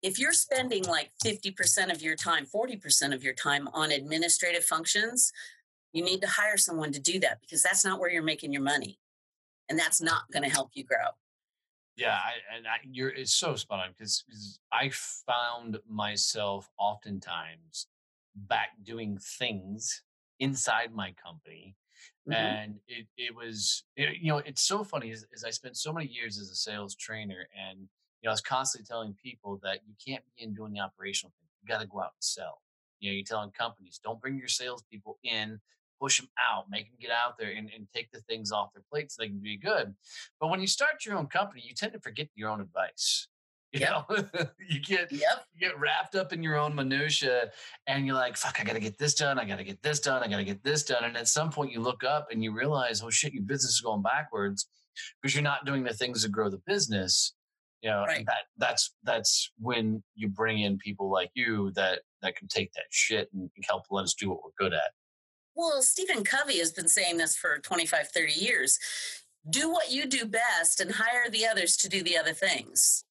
[0.03, 5.33] if you're spending like 50% of your time 40% of your time on administrative functions
[5.93, 8.63] you need to hire someone to do that because that's not where you're making your
[8.63, 8.99] money
[9.69, 11.09] and that's not going to help you grow.
[11.97, 14.25] Yeah, I, and I, you're it's so spot on because
[14.73, 14.91] I
[15.27, 17.89] found myself oftentimes
[18.49, 20.03] back doing things
[20.41, 21.75] inside my company,
[22.29, 22.33] mm-hmm.
[22.33, 25.93] and it it was it, you know it's so funny is, is I spent so
[25.93, 29.81] many years as a sales trainer, and you know I was constantly telling people that
[29.87, 31.49] you can't begin doing the operational thing.
[31.63, 32.63] You got to go out and sell.
[33.01, 35.61] You know, you're telling companies don't bring your salespeople in
[36.01, 38.83] push them out, make them get out there and, and take the things off their
[38.91, 39.95] plate so they can be good.
[40.41, 43.29] But when you start your own company, you tend to forget your own advice.
[43.73, 43.91] You yep.
[44.09, 44.25] know,
[44.69, 45.45] you get yep.
[45.53, 47.51] you get wrapped up in your own minutia,
[47.87, 49.39] and you're like, "Fuck, I got to get this done.
[49.39, 50.23] I got to get this done.
[50.23, 52.53] I got to get this done." And at some point, you look up and you
[52.53, 54.69] realize, "Oh shit, your business is going backwards
[55.21, 57.35] because you're not doing the things that grow the business."
[57.83, 58.25] You know, right.
[58.25, 62.87] that that's that's when you bring in people like you that that can take that
[62.91, 64.93] shit and help let us do what we're good at.
[65.55, 68.79] Well, Stephen Covey has been saying this for 25, 30 years.
[69.51, 73.05] Do what you do best and hire the others to do the other things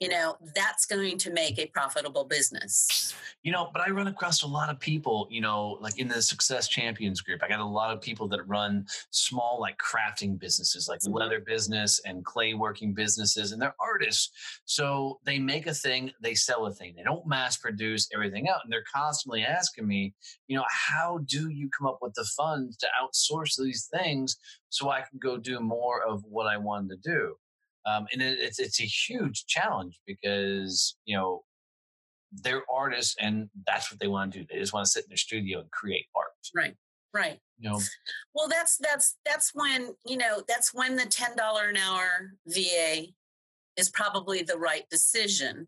[0.00, 3.14] you know that's going to make a profitable business.
[3.42, 6.22] You know but i run across a lot of people you know like in the
[6.22, 7.42] success champions group.
[7.42, 11.14] I got a lot of people that run small like crafting businesses like mm-hmm.
[11.14, 14.30] leather business and clay working businesses and they're artists.
[14.64, 16.94] So they make a thing they sell a thing.
[16.96, 20.14] They don't mass produce everything out and they're constantly asking me
[20.46, 24.36] you know how do you come up with the funds to outsource these things
[24.68, 27.36] so i can go do more of what i wanted to do
[27.88, 31.42] um, and it, it's it's a huge challenge because you know
[32.32, 34.46] they're artists and that's what they want to do.
[34.50, 36.28] They just want to sit in their studio and create art.
[36.54, 36.74] Right.
[37.14, 37.38] Right.
[37.58, 37.80] You know.
[38.34, 43.06] Well, that's that's that's when you know that's when the ten dollar an hour VA
[43.76, 45.66] is probably the right decision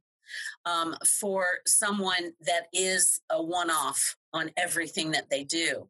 [0.67, 5.89] um, for someone that is a one off on everything that they do.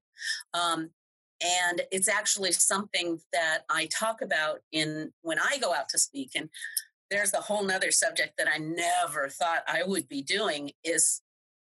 [0.55, 0.91] Um,
[1.43, 6.33] and it's actually something that I talk about in when I go out to speak.
[6.35, 6.49] And
[7.11, 11.23] there's a whole nother subject that I never thought I would be doing is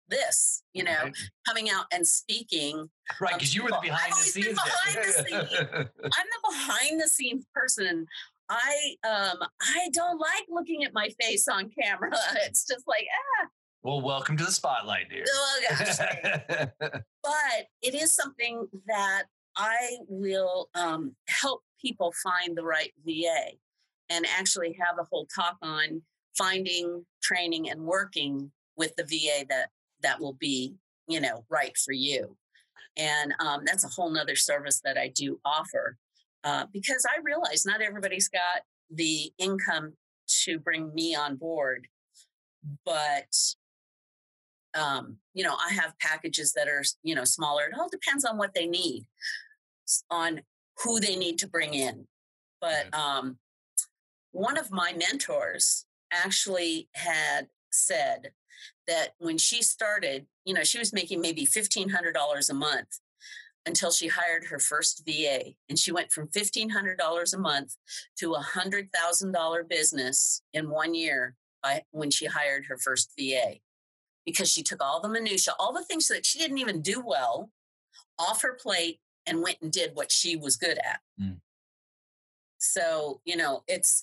[0.08, 1.16] this, you know, right.
[1.46, 2.88] coming out and speaking.
[3.20, 4.54] Right, because you were the behind the scenes.
[4.54, 5.88] Behind the scene.
[6.04, 8.06] I'm the behind the scenes person.
[8.48, 12.12] I um I don't like looking at my face on camera.
[12.46, 13.06] It's just like
[13.42, 13.48] ah.
[13.82, 15.24] Well, welcome to the spotlight, dear.
[15.28, 15.98] Oh gosh.
[16.80, 19.24] but it is something that
[19.56, 23.56] I will um, help people find the right VA
[24.10, 26.02] and actually have a whole talk on
[26.36, 29.70] finding, training, and working with the VA that
[30.02, 30.74] that will be,
[31.08, 32.36] you know, right for you.
[32.96, 35.96] And um, that's a whole nother service that I do offer
[36.44, 39.94] uh, because I realize not everybody's got the income
[40.44, 41.88] to bring me on board,
[42.84, 43.34] but
[44.74, 47.64] um, you know, I have packages that are, you know, smaller.
[47.64, 49.06] It all depends on what they need
[50.10, 50.42] on
[50.82, 52.06] who they need to bring in.
[52.60, 53.38] But um,
[54.32, 58.32] one of my mentors actually had said
[58.86, 62.98] that when she started, you know, she was making maybe $1,500 a month
[63.66, 65.52] until she hired her first VA.
[65.68, 67.76] And she went from $1,500 a month
[68.18, 73.56] to a $100,000 business in one year by when she hired her first VA
[74.24, 77.50] because she took all the minutia, all the things that she didn't even do well
[78.18, 81.00] off her plate and went and did what she was good at.
[81.20, 81.38] Mm.
[82.58, 84.02] So, you know, it's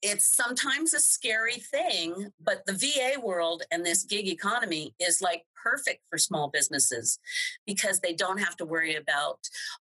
[0.00, 5.44] it's sometimes a scary thing, but the VA world and this gig economy is like
[5.62, 7.18] perfect for small businesses
[7.66, 9.38] because they don't have to worry about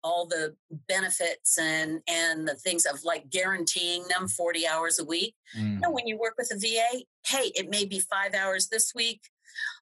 [0.03, 0.55] all the
[0.89, 5.35] benefits and and the things of like guaranteeing them 40 hours a week.
[5.59, 5.75] Mm.
[5.75, 8.93] You know, when you work with a VA, hey, it may be five hours this
[8.95, 9.21] week.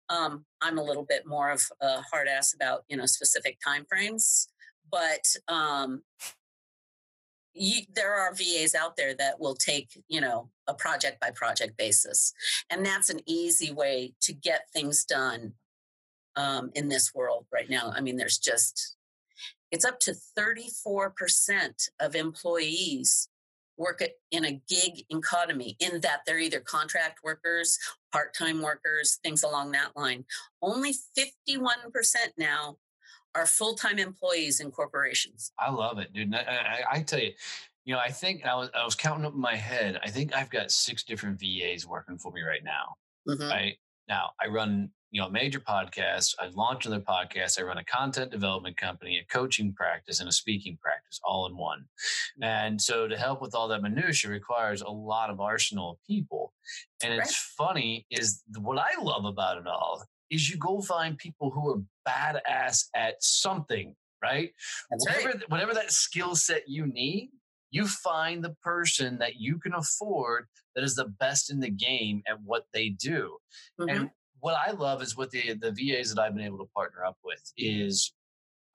[0.09, 3.85] Um, I'm a little bit more of a hard ass about you know specific time
[3.88, 4.49] frames,
[4.94, 6.02] but um,
[7.52, 11.76] you, there are VAs out there that will take, you know, a project by project
[11.76, 12.33] basis.
[12.70, 15.54] And that's an easy way to get things done
[16.37, 17.92] um, in this world right now.
[17.92, 18.96] I mean, there's just,
[19.72, 23.28] it's up to 34% of employees
[23.76, 27.80] work in a gig economy in that they're either contract workers,
[28.12, 30.24] part-time workers, things along that line.
[30.62, 31.35] Only 51%
[32.38, 32.76] now
[33.35, 35.53] are full-time employees in corporations.
[35.59, 36.35] I love it, dude.
[36.35, 37.33] I, I, I, tell you,
[37.85, 40.01] you know, I think I was I was counting up in my head.
[40.03, 42.94] I think I've got six different VAs working for me right now.
[43.29, 43.49] Mm-hmm.
[43.49, 43.77] Right
[44.09, 46.35] now, I run you know major podcasts.
[46.38, 47.61] I launch another podcast.
[47.61, 51.57] I run a content development company, a coaching practice, and a speaking practice, all in
[51.57, 51.81] one.
[51.81, 52.44] Mm-hmm.
[52.44, 56.53] And so, to help with all that minutia requires a lot of arsenal of people.
[57.03, 57.20] And right.
[57.20, 61.70] it's funny is what I love about it all is you go find people who
[61.70, 64.51] are badass at something, right?
[64.90, 65.51] Whatever, right.
[65.51, 67.31] whatever that skill set you need,
[67.71, 72.23] you find the person that you can afford that is the best in the game
[72.29, 73.37] at what they do.
[73.81, 73.88] Mm-hmm.
[73.88, 77.05] And what I love is what the the VAs that I've been able to partner
[77.05, 78.12] up with is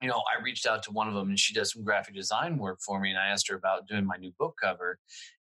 [0.00, 2.56] you know, I reached out to one of them and she does some graphic design
[2.56, 3.10] work for me.
[3.10, 4.98] And I asked her about doing my new book cover.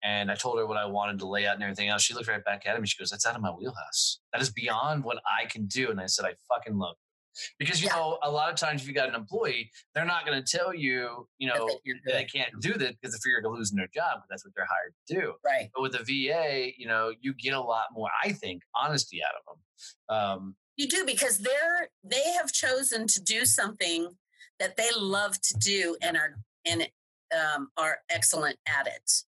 [0.03, 2.01] And I told her what I wanted to lay out and everything else.
[2.01, 2.87] She looked right back at me.
[2.87, 4.19] She goes, That's out of my wheelhouse.
[4.33, 5.91] That is beyond what I can do.
[5.91, 7.10] And I said, I fucking love it.
[7.59, 7.95] Because, you yeah.
[7.95, 10.73] know, a lot of times if you got an employee, they're not going to tell
[10.73, 14.25] you, you know, they, they can't do this because if you're losing their job, but
[14.29, 15.33] that's what they're hired to do.
[15.45, 15.69] Right.
[15.73, 19.33] But with the VA, you know, you get a lot more, I think, honesty out
[19.35, 20.17] of them.
[20.17, 24.09] Um, you do because they're, they have chosen to do something
[24.59, 26.87] that they love to do and are, and
[27.33, 29.23] um, are excellent at it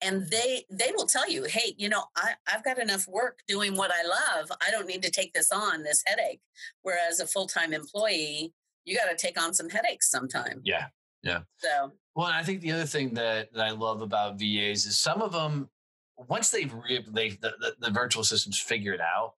[0.00, 3.76] and they they will tell you hey you know I, i've got enough work doing
[3.76, 6.40] what i love i don't need to take this on this headache.
[6.82, 8.52] Whereas a full-time employee
[8.84, 10.60] you got to take on some headaches sometime.
[10.64, 10.86] Yeah
[11.22, 11.40] yeah.
[11.58, 15.22] So well i think the other thing that, that i love about vas is some
[15.22, 15.68] of them
[16.28, 19.34] once they've re- they the, the, the virtual systems figure it out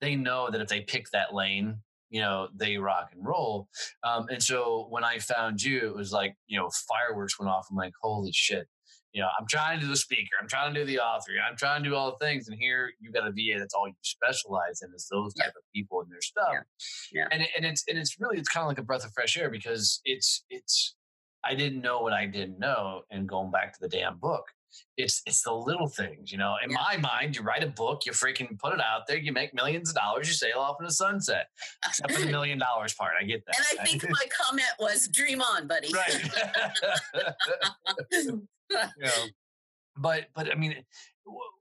[0.00, 1.78] they know that if they pick that lane
[2.10, 3.68] you know they rock and roll.
[4.02, 7.68] Um, and so when i found you it was like you know fireworks went off.
[7.70, 8.68] I'm like holy shit
[9.12, 11.56] you know, I'm trying to do the speaker, I'm trying to do the author, I'm
[11.56, 12.48] trying to do all the things.
[12.48, 15.58] And here you've got a VA that's all you specialize in is those type yeah.
[15.58, 16.50] of people and their stuff.
[16.52, 17.22] Yeah.
[17.22, 17.28] yeah.
[17.30, 19.50] And, and it's and it's really it's kind of like a breath of fresh air
[19.50, 20.94] because it's it's
[21.44, 23.02] I didn't know what I didn't know.
[23.10, 24.44] And going back to the damn book,
[24.96, 26.56] it's it's the little things, you know.
[26.62, 26.76] In yeah.
[26.76, 29.90] my mind, you write a book, you freaking put it out there, you make millions
[29.90, 31.46] of dollars, you sail off in the sunset.
[31.86, 33.56] Except for the million dollars part, I get that.
[33.56, 36.30] And I think my comment was, "Dream on, buddy." Right.
[38.70, 39.26] know,
[39.96, 40.76] but but I mean,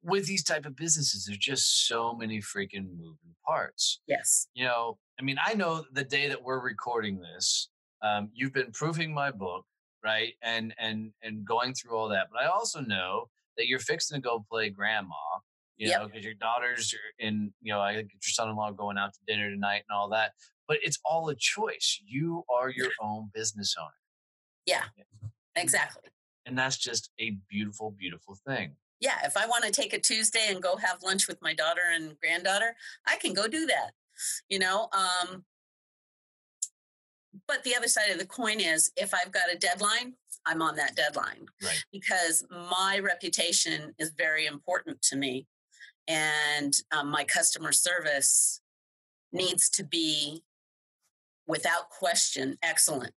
[0.03, 4.01] with these type of businesses, there's just so many freaking moving parts.
[4.07, 4.47] Yes.
[4.53, 7.69] You know, I mean, I know the day that we're recording this,
[8.01, 9.65] um, you've been proofing my book,
[10.03, 10.33] right?
[10.41, 12.27] And and and going through all that.
[12.31, 15.15] But I also know that you're fixing to go play grandma.
[15.77, 16.01] You yep.
[16.01, 19.19] know, because your daughters are in, you know, I think your son-in-law going out to
[19.27, 20.31] dinner tonight and all that.
[20.67, 22.01] But it's all a choice.
[22.03, 23.91] You are your own business owner.
[24.65, 24.85] Yeah,
[25.55, 26.09] exactly.
[26.47, 28.71] And that's just a beautiful, beautiful thing.
[28.99, 29.19] Yeah.
[29.25, 32.17] If I want to take a Tuesday and go have lunch with my daughter and
[32.19, 33.91] granddaughter, I can go do that.
[34.49, 35.43] You know, um,
[37.47, 40.13] but the other side of the coin is if I've got a deadline,
[40.45, 41.83] I'm on that deadline right.
[41.91, 45.45] because my reputation is very important to me.
[46.07, 48.61] And um, my customer service
[49.33, 50.41] needs to be,
[51.45, 53.13] without question, excellent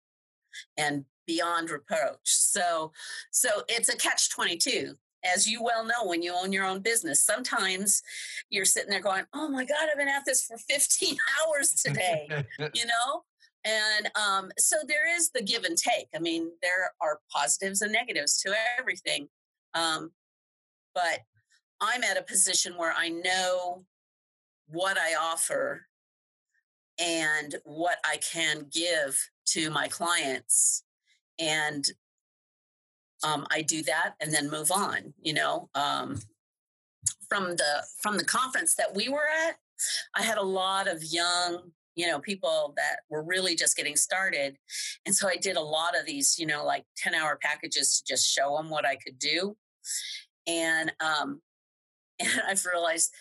[0.78, 2.20] and beyond reproach.
[2.24, 2.92] So,
[3.32, 7.24] so it's a catch 22 as you well know when you own your own business.
[7.24, 8.02] Sometimes
[8.50, 12.28] you're sitting there going oh my god i've been at this for 15 hours today
[12.74, 13.24] you know?
[13.66, 16.08] And um, so there is the give and take.
[16.16, 19.28] I mean there are positives and negatives to everything.
[19.74, 20.12] Um,
[20.98, 21.20] but
[21.80, 23.86] i'm at a position where i know
[24.68, 25.86] what i offer
[27.00, 30.84] and what i can give to my clients
[31.40, 31.86] and
[33.24, 35.14] um, I do that and then move on.
[35.22, 36.20] You know, um,
[37.30, 39.58] from the from the conference that we were at,
[40.16, 44.56] I had a lot of young you know people that were really just getting started
[45.06, 48.14] and so i did a lot of these you know like 10 hour packages to
[48.14, 49.58] just show them what i could do
[50.46, 51.42] and um
[52.20, 53.12] and i've realized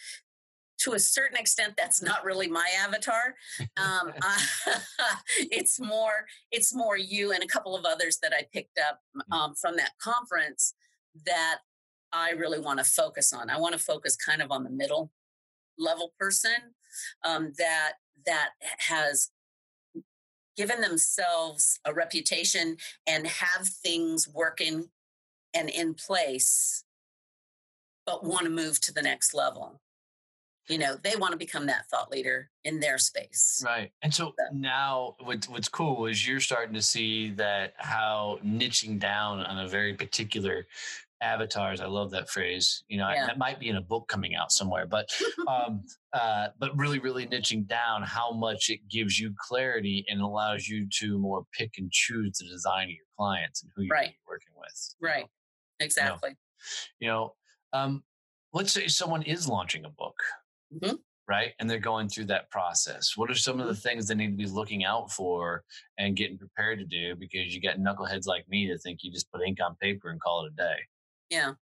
[0.79, 3.35] to a certain extent that's not really my avatar.
[3.77, 4.79] Um, uh,
[5.39, 9.37] it's more it's more you and a couple of others that i picked up mm.
[9.37, 10.75] um, from that conference
[11.25, 11.59] that
[12.13, 13.51] i really want to focus on.
[13.51, 15.11] I want to focus kind of on the middle
[15.79, 16.75] level person
[17.25, 17.95] um, that
[18.27, 19.31] that has
[20.57, 24.89] given themselves a reputation and have things working
[25.55, 26.85] and in place
[28.07, 29.81] but want to move to the next level
[30.69, 34.33] you know they want to become that thought leader in their space right and so,
[34.39, 39.65] so now what's, what's cool is you're starting to see that how niching down on
[39.65, 40.67] a very particular
[41.23, 43.25] avatars i love that phrase you know yeah.
[43.25, 45.09] I, that might be in a book coming out somewhere but
[45.49, 50.69] um uh but really really niching down how much it gives you clarity and allows
[50.69, 54.13] you to more pick and choose the design of your clients and who you're right.
[54.29, 55.87] working with right know?
[55.87, 56.37] exactly
[57.01, 57.33] you know,
[57.73, 58.03] you know um
[58.53, 60.17] let's say someone is launching a book
[60.83, 60.95] mm-hmm.
[61.29, 63.81] right and they're going through that process what are some of the mm-hmm.
[63.81, 65.63] things they need to be looking out for
[65.99, 69.31] and getting prepared to do because you got knuckleheads like me that think you just
[69.33, 70.77] put ink on paper and call it a day
[71.31, 71.53] yeah.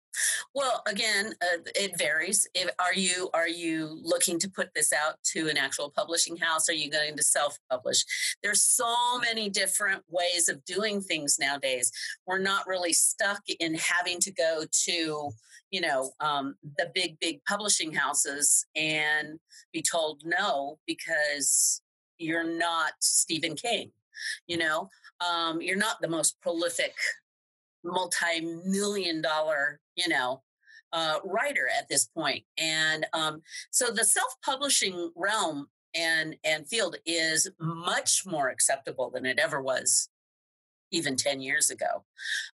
[0.55, 2.47] Well, again, uh, it varies.
[2.55, 6.69] If, are you are you looking to put this out to an actual publishing house?
[6.69, 8.05] Are you going to self-publish?
[8.43, 11.91] There's so many different ways of doing things nowadays.
[12.27, 15.31] We're not really stuck in having to go to,
[15.71, 19.41] you know, um, the big big publishing houses and
[19.73, 21.81] be told no because
[22.19, 23.91] you're not Stephen King.
[24.47, 24.91] You know,
[25.27, 26.95] um, you're not the most prolific
[27.85, 30.43] multi-million dollar you know
[30.93, 32.45] uh, writer at this point.
[32.57, 39.39] And um, so the self-publishing realm and and field is much more acceptable than it
[39.39, 40.09] ever was
[40.93, 42.05] even 10 years ago.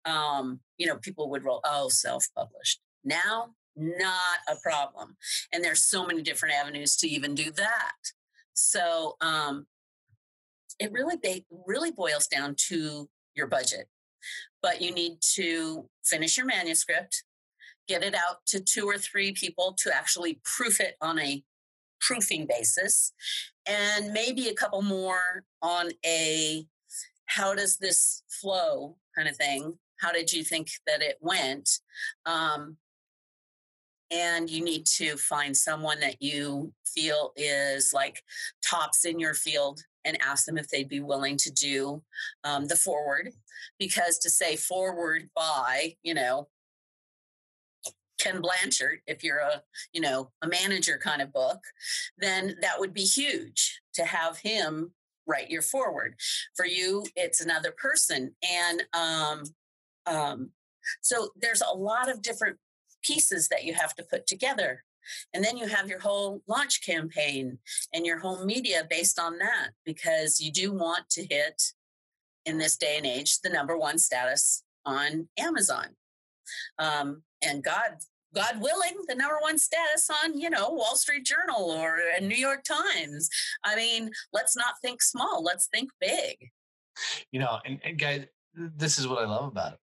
[0.04, 2.80] Um, you know people would roll oh self-published.
[3.04, 5.16] Now not a problem.
[5.52, 7.96] And there's so many different avenues to even do that.
[8.54, 9.66] So um,
[10.78, 13.88] it really they really boils down to your budget
[14.62, 17.24] but you need to finish your manuscript,
[17.86, 21.42] get it out to two or three people to actually proof it on a
[22.00, 23.12] proofing basis,
[23.66, 26.66] and maybe a couple more on a
[27.26, 29.74] how does this flow kind of thing.
[30.00, 31.68] How did you think that it went?
[32.24, 32.76] Um,
[34.10, 38.22] and you need to find someone that you feel is like
[38.66, 42.02] tops in your field and ask them if they'd be willing to do
[42.44, 43.30] um, the foreword
[43.78, 46.48] because to say foreword by you know
[48.18, 51.62] ken blanchard if you're a you know a manager kind of book
[52.18, 54.92] then that would be huge to have him
[55.28, 56.16] write your foreword.
[56.56, 59.42] For you it's another person and um,
[60.06, 60.50] um,
[61.02, 62.56] so there's a lot of different
[63.04, 64.84] pieces that you have to put together
[65.34, 67.58] and then you have your whole launch campaign
[67.92, 71.62] and your whole media based on that because you do want to hit
[72.46, 75.86] in this day and age the number one status on Amazon.
[76.78, 77.98] Um, and God,
[78.34, 82.64] God willing, the number one status on, you know, Wall Street Journal or New York
[82.64, 83.28] Times.
[83.64, 86.50] I mean, let's not think small, let's think big.
[87.30, 89.78] You know, and, and guys, this is what I love about it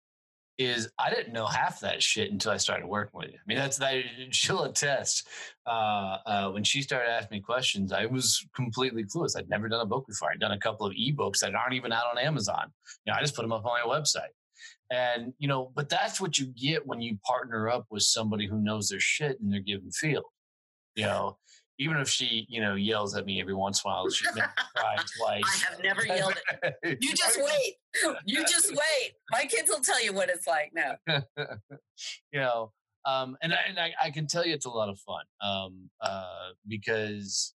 [0.58, 3.38] is I didn't know half that shit until I started working with you.
[3.38, 5.28] I mean, that's that she'll attest.
[5.68, 9.38] Uh, uh, when she started asking me questions, I was completely clueless.
[9.38, 10.30] I'd never done a book before.
[10.32, 12.72] I'd done a couple of ebooks that aren't even out on Amazon.
[13.06, 14.32] You know, I just put them up on my website.
[14.92, 18.62] And, you know, but that's what you get when you partner up with somebody who
[18.62, 20.26] knows their shit in their given field.
[20.96, 21.38] You know,
[21.78, 24.52] even if she, you know, yells at me every once in a while, she's never
[24.76, 25.44] cried twice.
[25.46, 26.98] I have never yelled at you.
[27.02, 27.76] You just wait.
[28.26, 29.14] You just wait.
[29.32, 30.96] My kids will tell you what it's like now.
[32.32, 32.72] you know,
[33.06, 35.90] um, and I, and I, I, can tell you it's a lot of fun um,
[36.02, 37.54] uh, because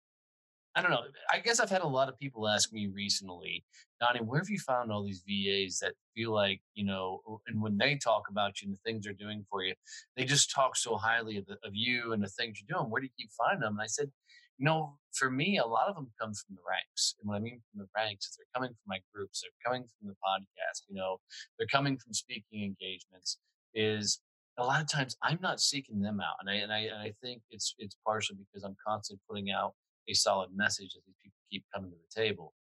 [0.74, 1.02] I don't know.
[1.32, 3.64] I guess I've had a lot of people ask me recently,
[4.00, 7.76] Donnie, where have you found all these VAs that feel like, you know, and when
[7.76, 9.74] they talk about you and the things they're doing for you,
[10.16, 12.90] they just talk so highly of, the, of you and the things you're doing.
[12.90, 13.74] Where do you keep finding them?
[13.74, 14.10] And I said,
[14.58, 17.14] you know, for me, a lot of them come from the ranks.
[17.20, 19.86] And what I mean from the ranks is they're coming from my groups, they're coming
[19.98, 21.18] from the podcast, you know,
[21.58, 23.38] they're coming from speaking engagements.
[23.74, 24.20] Is
[24.58, 27.12] a lot of times I'm not seeking them out, and I and I and I
[27.22, 29.74] think it's it's partially because I'm constantly putting out
[30.08, 32.54] a solid message that these people keep coming to the table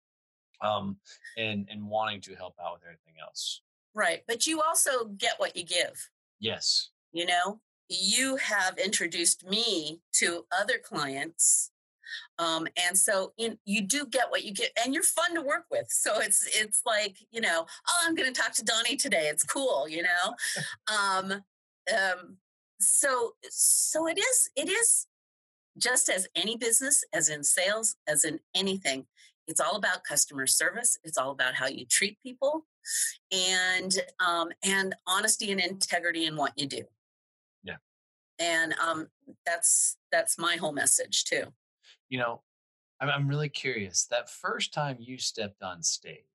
[0.62, 0.98] um,
[1.38, 3.62] and and wanting to help out with everything else.
[3.94, 6.10] Right, but you also get what you give.
[6.40, 6.90] Yes.
[7.14, 11.72] You know, you have introduced me to other clients
[12.40, 15.66] um, and so in, you do get what you get and you're fun to work
[15.72, 19.28] with so it's it's like you know oh i'm going to talk to donnie today
[19.30, 20.36] it's cool you know
[20.96, 21.32] um,
[21.94, 22.38] um,
[22.80, 25.08] so so it is it is
[25.78, 29.06] just as any business as in sales as in anything
[29.48, 32.66] it's all about customer service it's all about how you treat people
[33.32, 36.82] and um, and honesty and integrity in what you do.
[37.64, 37.78] Yeah.
[38.40, 39.08] And um,
[39.46, 41.46] that's that's my whole message too.
[42.10, 42.42] You know
[43.00, 46.26] I'm, I'm really curious that first time you stepped on stage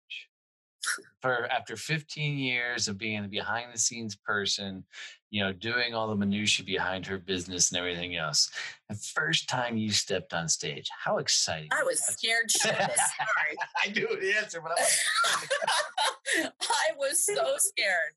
[1.20, 4.84] for after 15 years of being a behind the scenes person
[5.30, 8.50] you know doing all the minutiae behind her business and everything else
[8.88, 13.56] the first time you stepped on stage how exciting i was scared shitless sorry.
[13.84, 14.84] I knew the answer but i,
[16.70, 18.14] I was so scared.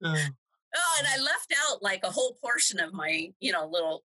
[0.04, 0.14] Uh.
[0.76, 4.04] Oh, and I left out like a whole portion of my, you know, little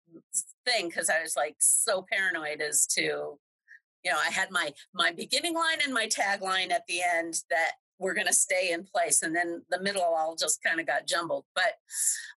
[0.66, 5.12] thing because I was like so paranoid as to, you know, I had my my
[5.12, 9.22] beginning line and my tagline at the end that were going to stay in place,
[9.22, 11.46] and then the middle all just kind of got jumbled.
[11.56, 11.74] But,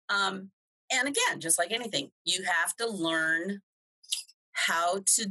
[0.08, 0.50] um,
[0.92, 3.60] and again, just like anything, you have to learn
[4.52, 5.30] how to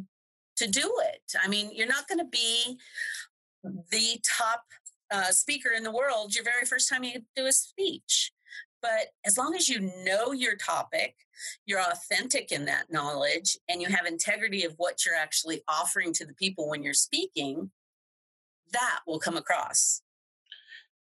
[0.57, 1.33] to do it.
[1.41, 2.77] I mean, you're not going to be
[3.63, 4.63] the top
[5.11, 8.31] uh, speaker in the world your very first time you do a speech.
[8.81, 11.15] But as long as you know your topic,
[11.65, 16.25] you're authentic in that knowledge, and you have integrity of what you're actually offering to
[16.25, 17.71] the people when you're speaking,
[18.71, 20.01] that will come across.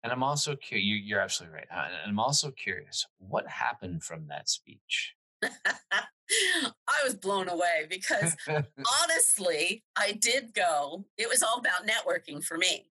[0.03, 1.67] And I'm also curious, you, are absolutely right.
[1.71, 5.13] And I'm also curious, what happened from that speech?
[5.43, 12.57] I was blown away because honestly, I did go, it was all about networking for
[12.57, 12.87] me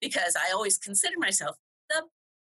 [0.00, 1.56] because I always considered myself
[1.90, 2.02] the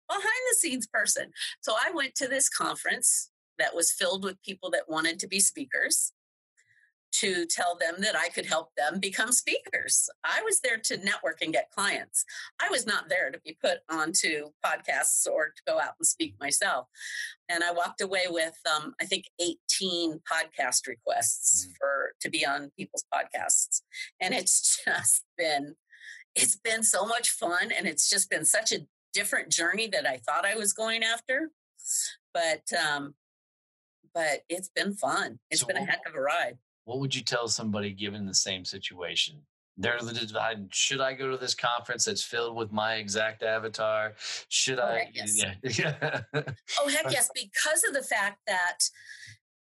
[0.08, 1.32] behind the scenes person.
[1.62, 3.30] So I went to this conference
[3.60, 6.14] that was filled with people that wanted to be speakers
[7.12, 10.10] to tell them that I could help them become speakers.
[10.24, 12.26] I was there to network and get clients.
[12.62, 16.36] I was not there to be put onto podcasts or to go out and speak
[16.40, 16.88] myself.
[17.50, 21.72] And I walked away with, um, I think, 18 podcast requests mm.
[21.80, 23.82] for to be on people's podcasts,
[24.22, 25.76] and it's just been
[26.36, 30.18] it's been so much fun, and it's just been such a different journey that I
[30.18, 31.50] thought I was going after.
[32.34, 33.16] But um,
[34.14, 35.40] but it's been fun.
[35.50, 36.58] It's so been a heck of a ride.
[36.90, 39.36] What would you tell somebody given the same situation?
[39.78, 44.14] They're deciding, should I go to this conference that's filled with my exact avatar?
[44.48, 45.12] Should oh, I?
[45.14, 45.40] Yes.
[45.78, 46.22] Yeah.
[46.34, 47.30] oh, heck yes.
[47.36, 48.80] Because of the fact that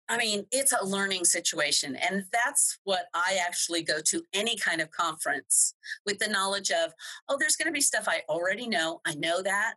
[0.06, 1.96] I mean, it's a learning situation.
[1.96, 5.72] And that's what I actually go to any kind of conference
[6.04, 6.92] with the knowledge of,
[7.30, 9.00] oh, there's going to be stuff I already know.
[9.06, 9.76] I know that.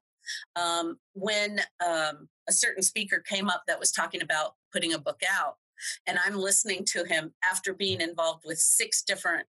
[0.58, 5.22] Um, when um, a certain speaker came up that was talking about putting a book
[5.32, 5.56] out,
[6.06, 9.48] and I'm listening to him after being involved with six different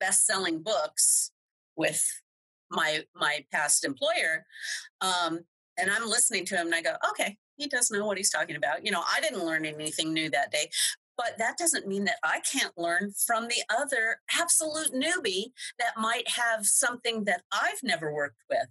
[0.00, 1.32] best selling books
[1.76, 2.04] with
[2.70, 4.44] my my past employer
[5.00, 5.40] um,
[5.78, 8.56] and i'm listening to him and i go okay he does know what he's talking
[8.56, 8.86] about.
[8.86, 10.70] You know, I didn't learn anything new that day,
[11.16, 16.28] but that doesn't mean that I can't learn from the other absolute newbie that might
[16.28, 18.68] have something that I've never worked with.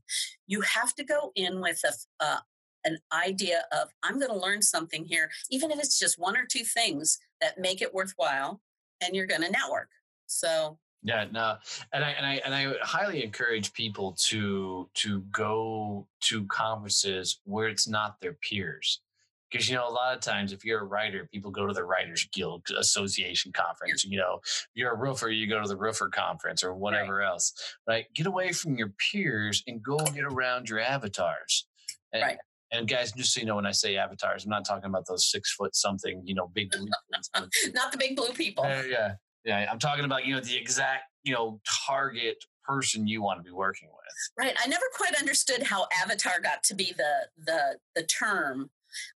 [0.48, 2.40] You have to go in with a, uh,
[2.88, 6.46] an idea of, I'm going to learn something here, even if it's just one or
[6.50, 8.62] two things that make it worthwhile,
[9.02, 9.90] and you're going to network.
[10.26, 11.58] So yeah, no,
[11.94, 17.68] and I and I and I highly encourage people to to go to conferences where
[17.68, 19.02] it's not their peers,
[19.50, 21.84] because you know a lot of times if you're a writer, people go to the
[21.84, 24.04] Writers Guild Association conference.
[24.04, 27.28] You know, if you're a roofer, you go to the roofer conference or whatever right.
[27.28, 27.54] else.
[27.88, 28.06] Right?
[28.16, 31.68] Get away from your peers and go get around your avatars.
[32.12, 32.38] And, right.
[32.72, 35.30] And guys, just so you know, when I say avatars, I'm not talking about those
[35.32, 36.88] six foot something, you know, big blue.
[37.74, 38.66] not the big blue people.
[38.66, 39.14] Uh, yeah,
[39.46, 42.38] yeah, I'm talking about you know the exact you know target
[42.68, 44.46] person you want to be working with.
[44.46, 44.56] Right.
[44.62, 48.70] I never quite understood how avatar got to be the the the term.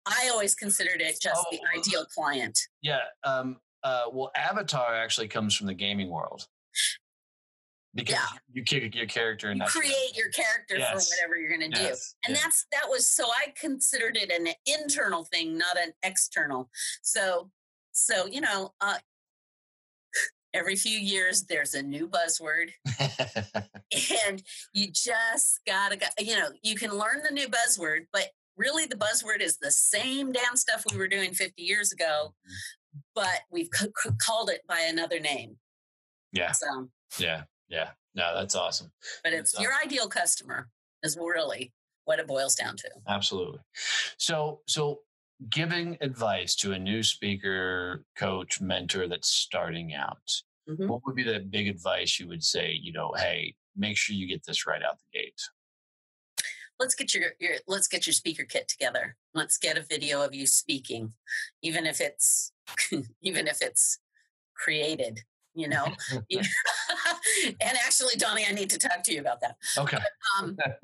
[0.05, 2.59] I always considered it just oh, the ideal client.
[2.81, 2.99] Yeah.
[3.23, 6.47] Um, uh, well, avatar actually comes from the gaming world
[7.95, 8.37] because yeah.
[8.53, 10.89] you kick your character and you create your character yes.
[10.89, 12.15] for whatever you're going to yes.
[12.23, 14.47] do and that's that was so i considered it an
[14.81, 16.69] internal thing not an external
[17.01, 17.49] so
[17.91, 18.97] so you know uh,
[20.53, 22.69] every few years there's a new buzzword
[24.27, 28.27] and you just gotta go, you know you can learn the new buzzword but
[28.57, 32.99] really the buzzword is the same damn stuff we were doing 50 years ago mm-hmm.
[33.15, 35.57] but we've c- c- called it by another name
[36.31, 36.87] yeah so
[37.17, 38.91] yeah yeah no that's awesome
[39.23, 39.87] but it's that's your awesome.
[39.87, 40.69] ideal customer
[41.03, 41.71] is really
[42.05, 43.59] what it boils down to absolutely
[44.17, 45.01] so so
[45.49, 50.29] giving advice to a new speaker, coach, mentor that's starting out,
[50.67, 50.85] Mhm.
[50.89, 52.73] what would be the big advice you would say?
[52.73, 55.39] You know, hey, make sure you get this right out the gate.
[56.77, 60.33] let's get your, your let's get your speaker kit together let's get a video of
[60.33, 61.13] you speaking
[61.61, 62.51] even if it's
[63.21, 63.99] even if it's
[64.55, 65.21] created
[65.55, 65.85] you know?
[67.61, 69.55] And actually donnie i need to talk to you about that.
[69.77, 69.97] Okay.
[70.37, 70.57] um,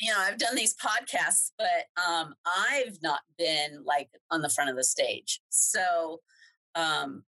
[0.00, 4.70] you know i've done these podcasts but um, i've not been like on the front
[4.70, 5.40] of the stage.
[5.48, 6.20] So
[6.74, 7.24] um,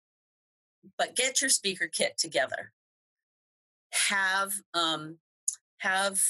[0.96, 2.72] but get your speaker kit together.
[4.08, 5.18] Have um,
[5.78, 6.20] have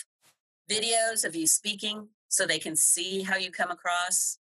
[0.71, 4.39] videos of you speaking so they can see how you come across.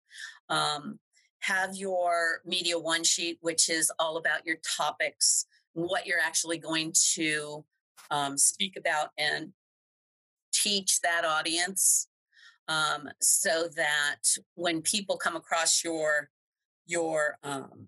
[0.48, 0.98] Um,
[1.40, 5.46] have your media one sheet which is all about your topics
[5.78, 7.64] what you're actually going to
[8.10, 9.52] um, speak about and
[10.52, 12.08] teach that audience
[12.66, 14.16] um, so that
[14.54, 16.30] when people come across your
[16.86, 17.86] your um,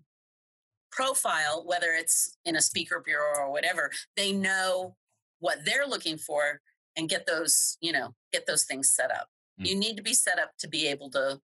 [0.91, 4.95] profile whether it's in a speaker bureau or whatever they know
[5.39, 6.61] what they're looking for
[6.95, 9.27] and get those you know get those things set up
[9.59, 9.65] Mm.
[9.65, 11.41] you need to be set up to be able to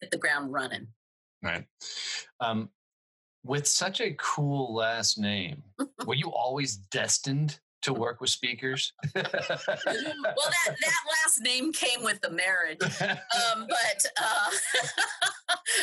[0.00, 0.88] hit the ground running
[1.40, 1.66] Right.
[2.40, 2.70] Um,
[3.48, 5.62] with such a cool last name,
[6.06, 8.92] were you always destined to work with speakers?
[9.14, 9.46] well that
[10.66, 14.50] that last name came with the marriage um, but uh,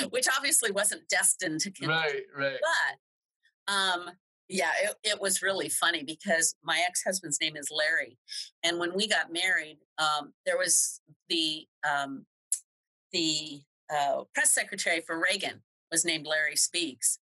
[0.09, 2.57] which obviously wasn't destined to continue right, right.
[3.67, 4.09] but um
[4.49, 8.17] yeah it, it was really funny because my ex-husband's name is larry
[8.63, 10.99] and when we got married um there was
[11.29, 12.25] the um
[13.13, 13.61] the
[13.95, 15.61] uh, press secretary for reagan
[15.91, 17.19] was named larry Speakes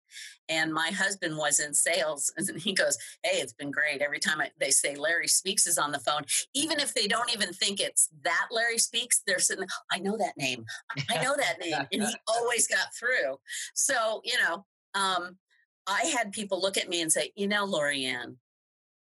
[0.49, 4.01] and my husband was in sales and he goes hey it's been great.
[4.01, 7.33] Every time I, they say larry Speakes is on the phone even if they don't
[7.33, 10.65] even think it's that larry Speakes they're sitting i know that name.
[11.09, 11.87] I know that name.
[11.91, 13.39] And he always got through.
[13.73, 15.37] So you know um
[15.85, 18.37] I had people look at me and say, "You know, Lorianne,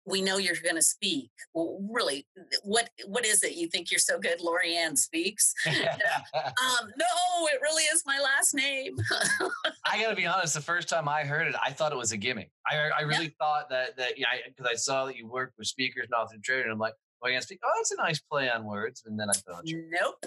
[0.07, 1.31] we know you're going to speak.
[1.55, 2.27] Well, really,
[2.63, 3.57] what what is it?
[3.57, 5.55] You think you're so good, Lorianne speaks?
[6.35, 8.97] Um, no, it really is my last name.
[9.87, 10.55] I got to be honest.
[10.55, 12.51] The first time I heard it, I thought it was a gimmick.
[12.67, 16.07] I I really thought that that yeah, because I saw that you worked with speakers
[16.11, 16.95] and author and I'm like,
[17.33, 17.61] you speak.
[17.65, 19.03] Oh, that's a nice play on words.
[19.07, 20.27] And then I thought, nope.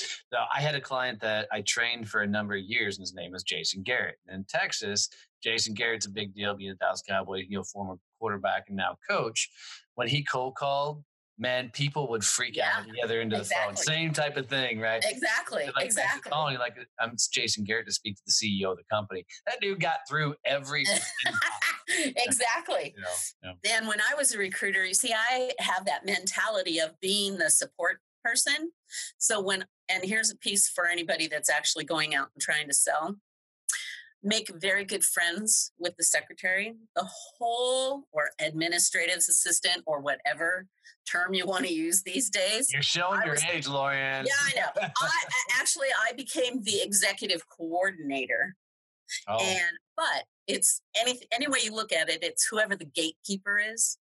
[0.00, 3.14] So I had a client that I trained for a number of years, and his
[3.14, 4.16] name was Jason Garrett.
[4.28, 5.08] In Texas,
[5.42, 8.96] Jason Garrett's a big deal, being a Dallas Cowboy, you know, former quarterback and now
[9.08, 9.50] coach.
[9.94, 11.02] When he cold called,
[11.38, 13.76] man, people would freak Yeah, out together into the phone.
[13.76, 15.04] Same type of thing, right?
[15.06, 15.64] Exactly.
[15.74, 16.30] Like, exactly.
[16.30, 19.24] calling." Like, um, I'm Jason Garrett to speak to the CEO of the company.
[19.46, 20.84] That dude got through every.
[22.16, 22.94] exactly.
[22.98, 23.76] know, yeah.
[23.78, 27.50] And when I was a recruiter, you see, I have that mentality of being the
[27.50, 28.72] support person.
[29.18, 32.74] So when, and here's a piece for anybody that's actually going out and trying to
[32.74, 33.16] sell
[34.26, 37.08] make very good friends with the secretary, the
[37.38, 40.66] whole or administrative assistant or whatever
[41.08, 42.72] term you want to use these days.
[42.72, 44.26] You're showing I your was- age, Lorianne.
[44.26, 44.82] Yeah, I know.
[44.82, 48.56] I, I- actually, I became the executive coordinator
[49.28, 53.58] oh, and but it's any any way you look at it, it's whoever the gatekeeper
[53.58, 53.96] is.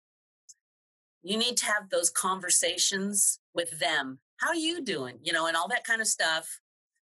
[1.22, 4.20] You need to have those conversations with them.
[4.38, 5.20] How are you doing?
[5.22, 6.60] You know, and all that kind of stuff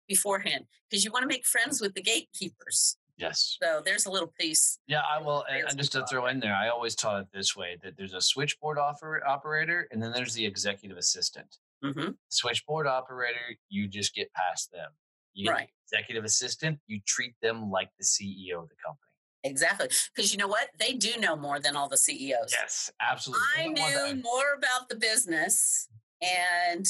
[0.08, 2.96] beforehand because you want to make friends with the gatekeepers.
[3.20, 3.56] Yes.
[3.62, 4.78] So there's a little piece.
[4.86, 5.44] Yeah, I will.
[5.48, 8.20] And just to throw in there, I always taught it this way: that there's a
[8.20, 11.56] switchboard offer, operator, and then there's the executive assistant.
[11.82, 14.90] hmm Switchboard operator, you just get past them.
[15.32, 15.68] You Right.
[15.86, 19.06] executive assistant, you treat them like the CEO of the company.
[19.44, 19.88] Exactly.
[20.14, 20.68] Because you know what?
[20.78, 22.52] They do know more than all the CEOs.
[22.52, 23.42] Yes, absolutely.
[23.56, 25.88] I They don't want knew more about the business
[26.20, 26.84] and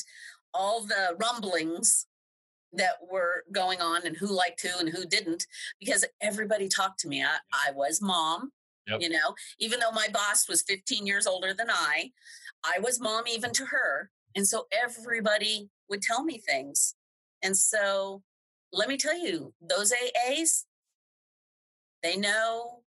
[0.53, 2.07] all the rumblings
[2.73, 5.47] that were going on and who liked who and who didn't
[5.81, 7.23] because everybody talked to me.
[7.23, 8.53] I, I was mom,
[8.87, 9.01] Yep.
[9.03, 12.13] you know, even though my boss was 15 years older than I,
[12.65, 14.11] I was mom even to her.
[14.37, 16.95] And so everybody would tell me things.
[17.43, 18.23] And so
[18.73, 20.65] let me tell you, those AAs,
[22.03, 22.83] they know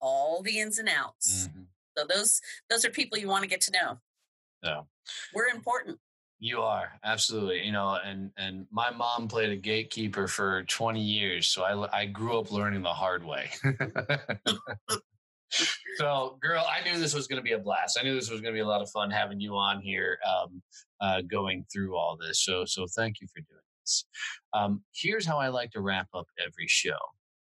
[0.00, 1.48] all the ins and outs.
[1.48, 1.66] Mhm.
[1.96, 4.00] So those those are people you want to get to know.
[4.62, 4.82] Yeah.
[5.34, 5.98] We're important.
[6.40, 11.48] You are absolutely, you know, and and my mom played a gatekeeper for 20 years,
[11.48, 13.50] so I I grew up learning the hard way.
[15.96, 17.98] so, girl, I knew this was going to be a blast.
[18.00, 20.18] I knew this was going to be a lot of fun having you on here,
[20.26, 20.62] um,
[21.02, 22.42] uh, going through all this.
[22.42, 24.06] So, so thank you for doing this.
[24.54, 26.98] Um, here's how I like to wrap up every show,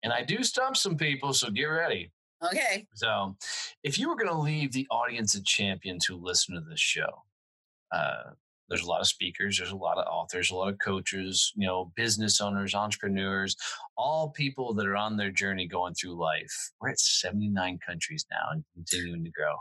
[0.03, 2.11] and I do stump some people, so get ready.
[2.45, 2.85] Okay.
[2.93, 3.37] So,
[3.83, 7.23] if you were going to leave the audience of champions who listen to this show,
[7.91, 8.33] uh,
[8.70, 11.68] there's a lot of speakers, there's a lot of authors, a lot of coaches, you
[11.68, 13.55] know, business owners, entrepreneurs,
[13.97, 16.72] all people that are on their journey going through life.
[16.80, 19.55] We're at 79 countries now and continuing to grow,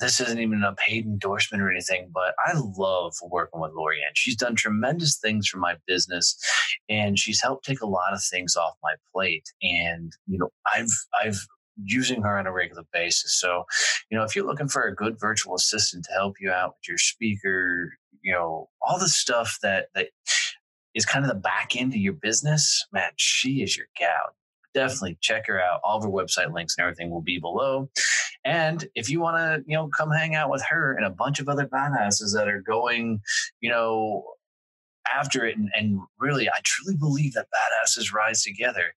[0.00, 4.14] this isn't even a paid endorsement or anything, but I love working with Lorianne.
[4.14, 6.36] She's done tremendous things for my business
[6.88, 9.44] and she's helped take a lot of things off my plate.
[9.62, 10.90] And, you know, I've,
[11.22, 11.38] I've,
[11.84, 13.40] using her on a regular basis.
[13.40, 13.64] So,
[14.10, 16.88] you know, if you're looking for a good virtual assistant to help you out with
[16.88, 17.90] your speaker,
[18.22, 20.08] you know, all the stuff that that
[20.94, 24.34] is kind of the back end of your business, man, she is your gal
[24.74, 25.80] definitely check her out.
[25.84, 27.88] All of her website links and everything will be below.
[28.44, 31.40] And if you want to, you know, come hang out with her and a bunch
[31.40, 33.20] of other badasses that are going,
[33.60, 34.24] you know,
[35.12, 38.94] after it and, and, really i truly believe that badasses rise together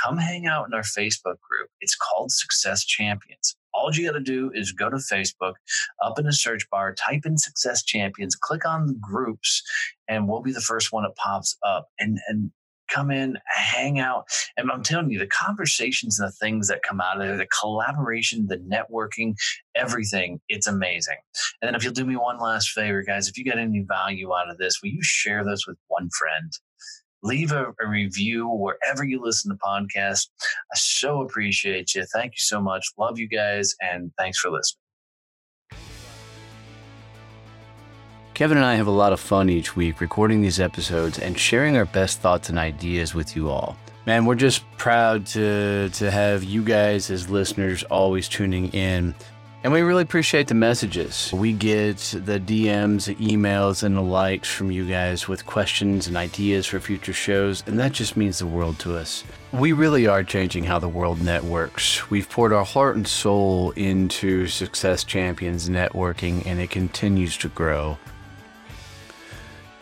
[0.00, 4.20] come hang out in our facebook group it's called success champions all you got to
[4.20, 5.54] do is go to facebook
[6.04, 9.62] up in the search bar type in success champions click on the groups
[10.08, 12.50] and we'll be the first one that pops up and and
[12.88, 14.26] come in, hang out.
[14.56, 17.46] And I'm telling you, the conversations and the things that come out of there, the
[17.46, 19.34] collaboration, the networking,
[19.74, 21.16] everything, it's amazing.
[21.60, 24.34] And then if you'll do me one last favor, guys, if you get any value
[24.34, 26.52] out of this, will you share this with one friend?
[27.22, 30.28] Leave a, a review wherever you listen to podcasts.
[30.72, 32.04] I so appreciate you.
[32.04, 32.86] Thank you so much.
[32.98, 34.85] Love you guys, and thanks for listening.
[38.36, 41.74] Kevin and I have a lot of fun each week recording these episodes and sharing
[41.78, 43.78] our best thoughts and ideas with you all.
[44.04, 49.14] Man, we're just proud to to have you guys as listeners always tuning in.
[49.64, 51.32] And we really appreciate the messages.
[51.32, 56.66] We get the DMs, emails, and the likes from you guys with questions and ideas
[56.66, 59.24] for future shows, and that just means the world to us.
[59.54, 62.10] We really are changing how the world networks.
[62.10, 67.96] We've poured our heart and soul into Success Champions networking, and it continues to grow.